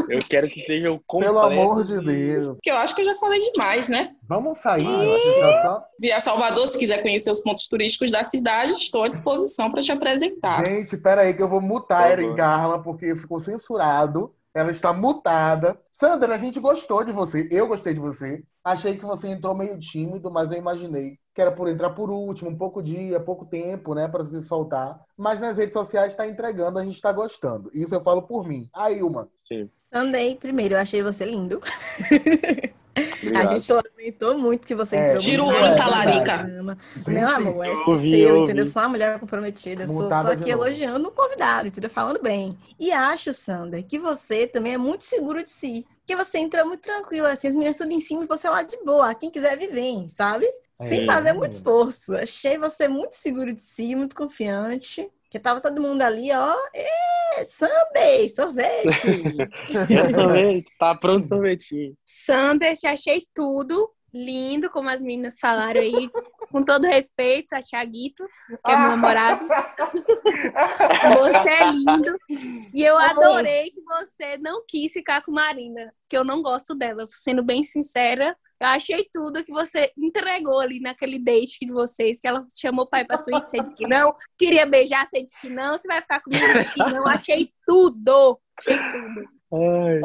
eu 0.10 0.20
quero 0.30 0.48
que 0.48 0.62
seja 0.62 0.92
o 0.92 1.02
completo. 1.06 1.34
Pelo 1.34 1.46
amor 1.46 1.84
de 1.84 2.00
Deus. 2.00 2.58
Porque 2.58 2.72
eu 2.72 2.78
acho 2.78 2.96
que 2.96 3.02
eu 3.02 3.06
já 3.06 3.16
falei 3.16 3.52
demais, 3.52 3.90
né? 3.90 4.12
Vamos 4.30 4.60
sair 4.60 4.84
já 5.40 5.62
só. 5.62 5.84
Via 6.00 6.20
Salvador, 6.22 6.68
se 6.68 6.78
quiser 6.78 7.02
conhecer 7.02 7.32
os 7.32 7.42
pontos 7.42 7.68
turísticos 7.68 8.12
da 8.12 8.24
cidade, 8.24 8.74
estou 8.74 9.04
à 9.04 9.10
disposição 9.10 9.72
para 9.72 9.82
te 9.82 9.92
apresentar. 9.92 10.66
Gente, 10.66 10.96
pera 10.96 11.22
aí 11.22 11.34
que 11.34 11.42
eu 11.42 11.50
vou 11.50 11.60
mutar 11.60 12.04
a 12.04 12.04
Por 12.04 12.12
Erin 12.14 12.24
favor. 12.24 12.38
Carla 12.38 12.82
porque 12.82 13.16
ficou 13.16 13.40
censurado. 13.40 14.34
Ela 14.54 14.72
está 14.72 14.94
mutada. 14.94 15.80
Sandra, 15.92 16.36
a 16.36 16.38
gente 16.38 16.60
gostou 16.60 17.04
de 17.04 17.12
você. 17.12 17.48
Eu 17.52 17.68
gostei 17.68 17.94
de 17.94 18.00
você. 18.00 18.44
Achei 18.64 18.96
que 18.96 19.06
você 19.06 19.30
entrou 19.30 19.56
meio 19.56 19.80
tímido, 19.80 20.32
mas 20.32 20.52
eu 20.52 20.58
imaginei 20.58 21.18
que 21.34 21.42
era 21.42 21.52
por 21.52 21.68
entrar 21.68 21.90
por 21.90 22.12
último, 22.12 22.50
um 22.50 22.58
pouco 22.58 22.82
dia, 22.82 23.20
pouco 23.20 23.46
tempo, 23.46 23.96
né, 23.96 24.08
para 24.08 24.24
se 24.24 24.42
soltar. 24.44 25.00
Mas 25.18 25.40
nas 25.40 25.58
redes 25.58 25.74
sociais 25.74 26.12
está 26.12 26.28
entregando, 26.28 26.78
a 26.78 26.84
gente 26.84 26.96
está 26.96 27.12
gostando. 27.12 27.72
Isso 27.74 27.96
eu 27.96 28.04
falo 28.04 28.22
por 28.22 28.48
mim. 28.48 28.70
Aí, 28.74 29.02
uma. 29.02 29.28
Sim, 29.48 29.70
Sunday, 29.92 30.36
primeiro, 30.36 30.76
eu 30.76 30.80
achei 30.80 31.02
você 31.02 31.26
lindo. 31.26 31.60
A 33.34 33.46
gente 33.46 33.72
lamentou 33.72 34.38
muito 34.38 34.66
que 34.68 34.76
você 34.76 34.96
É, 34.96 35.08
entrou 35.08 35.22
Tira 35.22 35.44
o 35.44 35.48
olho, 35.48 35.76
talarica. 35.76 36.44
Meu 37.08 37.28
amor, 37.30 37.66
é 37.66 37.74
ouvi, 37.88 38.10
seu, 38.12 38.20
eu 38.30 38.36
ouvi. 38.36 38.44
entendeu? 38.44 38.66
Sou 38.66 38.82
uma 38.82 38.90
mulher 38.90 39.20
comprometida. 39.20 39.84
Eu 39.84 39.88
sou, 39.88 40.08
tô 40.08 40.28
aqui 40.28 40.50
elogiando 40.50 41.08
o 41.08 41.12
convidado, 41.12 41.68
entendeu? 41.68 41.90
Falando 41.90 42.22
bem. 42.22 42.58
E 42.80 42.92
acho, 42.92 43.34
Sander, 43.34 43.84
que 43.86 43.98
você 44.00 44.48
também 44.48 44.74
é 44.74 44.78
muito 44.78 45.04
seguro 45.04 45.44
de 45.44 45.50
si. 45.50 45.86
Porque 46.00 46.16
você 46.16 46.38
entra 46.40 46.66
muito 46.66 46.82
tranquilo, 46.82 47.28
assim, 47.28 47.48
as 47.48 47.56
meninas 47.56 47.78
tudo 47.78 47.92
em 47.92 48.02
cima 48.02 48.24
e 48.24 48.28
você 48.28 48.50
lá 48.50 48.62
de 48.62 48.78
boa. 48.84 49.14
Quem 49.16 49.30
quiser 49.32 49.58
vir, 49.58 49.72
vem, 49.72 50.10
sabe? 50.10 50.46
Sem 50.76 51.02
É. 51.02 51.06
fazer 51.06 51.34
muito 51.34 51.54
esforço. 51.54 52.14
Achei 52.16 52.58
você 52.58 52.88
muito 52.88 53.14
seguro 53.16 53.54
de 53.54 53.62
si, 53.62 53.96
muito 53.96 54.16
confiante. 54.16 55.10
Que 55.34 55.40
tava 55.40 55.60
todo 55.60 55.82
mundo 55.82 56.04
ali, 56.04 56.32
ó. 56.32 56.56
É, 56.76 57.44
Sunday, 57.44 58.30
sorvete. 58.30 58.86
Quer 59.88 60.12
sorvete? 60.14 60.72
Tá 60.78 60.94
pronto 60.94 61.26
o 61.26 61.28
sorvetinho. 61.28 61.98
Sander, 62.06 62.78
te 62.78 62.86
achei 62.86 63.26
tudo 63.34 63.92
lindo, 64.14 64.70
como 64.70 64.90
as 64.90 65.02
meninas 65.02 65.40
falaram 65.40 65.82
aí. 65.82 66.10
Com 66.52 66.64
todo 66.64 66.86
respeito 66.86 67.54
a 67.54 67.62
Thiaguito, 67.62 68.24
que 68.64 68.72
é 68.72 68.78
meu 68.78 68.90
namorado. 68.90 69.46
Você 71.18 71.50
é 71.50 71.72
lindo. 71.72 72.18
E 72.74 72.84
eu 72.84 72.98
adorei 72.98 73.72
que 73.72 73.82
você 73.82 74.38
não 74.38 74.64
quis 74.68 74.92
ficar 74.92 75.22
com 75.24 75.32
Marina, 75.32 75.94
que 76.08 76.18
eu 76.18 76.24
não 76.24 76.42
gosto 76.42 76.76
dela. 76.76 77.08
Sendo 77.12 77.44
bem 77.44 77.64
sincera, 77.64 78.38
eu 78.60 78.68
achei 78.68 79.08
tudo 79.12 79.44
que 79.44 79.52
você 79.52 79.92
entregou 79.98 80.60
ali 80.60 80.80
naquele 80.80 81.20
date 81.20 81.58
de 81.62 81.72
vocês, 81.72 82.20
que 82.20 82.28
ela 82.28 82.46
chamou 82.56 82.88
pai 82.88 83.04
pra 83.06 83.18
suíte, 83.18 83.50
você 83.50 83.58
disse 83.58 83.76
que 83.76 83.88
não. 83.88 84.14
Queria 84.38 84.66
beijar, 84.66 85.06
você 85.06 85.24
disse 85.24 85.42
que 85.42 85.50
não. 85.50 85.78
Você 85.78 85.88
vai 85.88 86.02
ficar 86.02 86.22
comigo, 86.22 86.46
você 86.46 86.60
disse 86.60 86.74
que 86.74 86.80
não. 86.80 87.08
Achei 87.08 87.52
tudo. 87.66 88.40
Ai, 89.56 90.02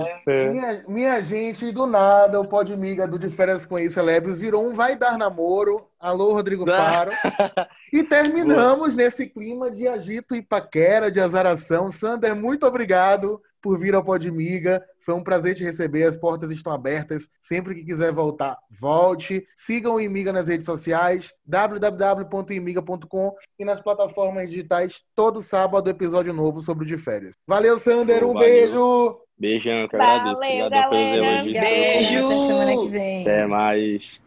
Minha, 0.51 0.85
minha 0.87 1.23
gente, 1.23 1.73
do 1.73 1.87
nada, 1.87 2.39
o 2.39 2.47
Podmiga 2.47 3.07
do 3.07 3.19
De 3.19 3.31
Férias 3.31 3.65
com 3.65 3.79
Ex-Celebres 3.79 4.37
virou 4.37 4.67
um 4.67 4.75
Vai 4.75 4.95
Dar 4.95 5.17
Namoro. 5.17 5.89
Alô, 5.99 6.33
Rodrigo 6.33 6.67
Faro. 6.67 7.11
E 7.91 8.05
terminamos 8.05 8.95
nesse 8.95 9.27
clima 9.27 9.71
de 9.71 9.89
agito 9.89 10.37
e 10.37 10.43
paquera, 10.43 11.11
de 11.11 11.19
azaração. 11.19 11.91
Sander, 11.91 12.37
muito 12.37 12.67
obrigado 12.67 13.41
por 13.63 13.79
vir 13.79 13.95
ao 13.95 14.05
Podmiga. 14.05 14.83
Foi 15.01 15.15
um 15.15 15.23
prazer 15.23 15.55
te 15.55 15.65
receber. 15.65 16.05
As 16.05 16.17
portas 16.17 16.51
estão 16.51 16.73
abertas. 16.73 17.29
Sempre 17.43 17.75
que 17.75 17.85
quiser 17.85 18.13
voltar, 18.13 18.57
volte. 18.81 19.47
Sigam 19.57 19.95
o 19.95 20.01
Imiga 20.01 20.33
nas 20.33 20.49
redes 20.49 20.67
sociais, 20.67 21.33
www.imiga.com 21.47 23.33
e 23.59 23.65
nas 23.65 23.81
plataformas 23.81 24.49
digitais. 24.51 25.03
Todo 25.15 25.43
sábado, 25.43 25.91
episódio 25.91 26.33
novo 26.33 26.61
sobre 26.61 26.85
o 26.85 26.87
de 26.87 26.99
férias. 26.99 27.33
Valeu, 27.47 27.79
Sander. 27.79 28.25
Um 28.25 28.33
Valeu. 28.33 28.41
beijo. 28.41 29.21
Beijão, 29.39 29.87
que 29.89 29.95
eu 29.95 30.01
Valeu. 30.01 30.33
Obrigado 30.35 30.91
pelos 30.91 31.05
galera. 31.05 31.17
elogios. 31.17 31.61
Beijo. 31.61 32.27
Até 32.27 32.37
semana 32.49 32.77
que 32.77 32.89
vem. 32.89 33.23
Até 33.23 33.47
mais. 33.47 34.21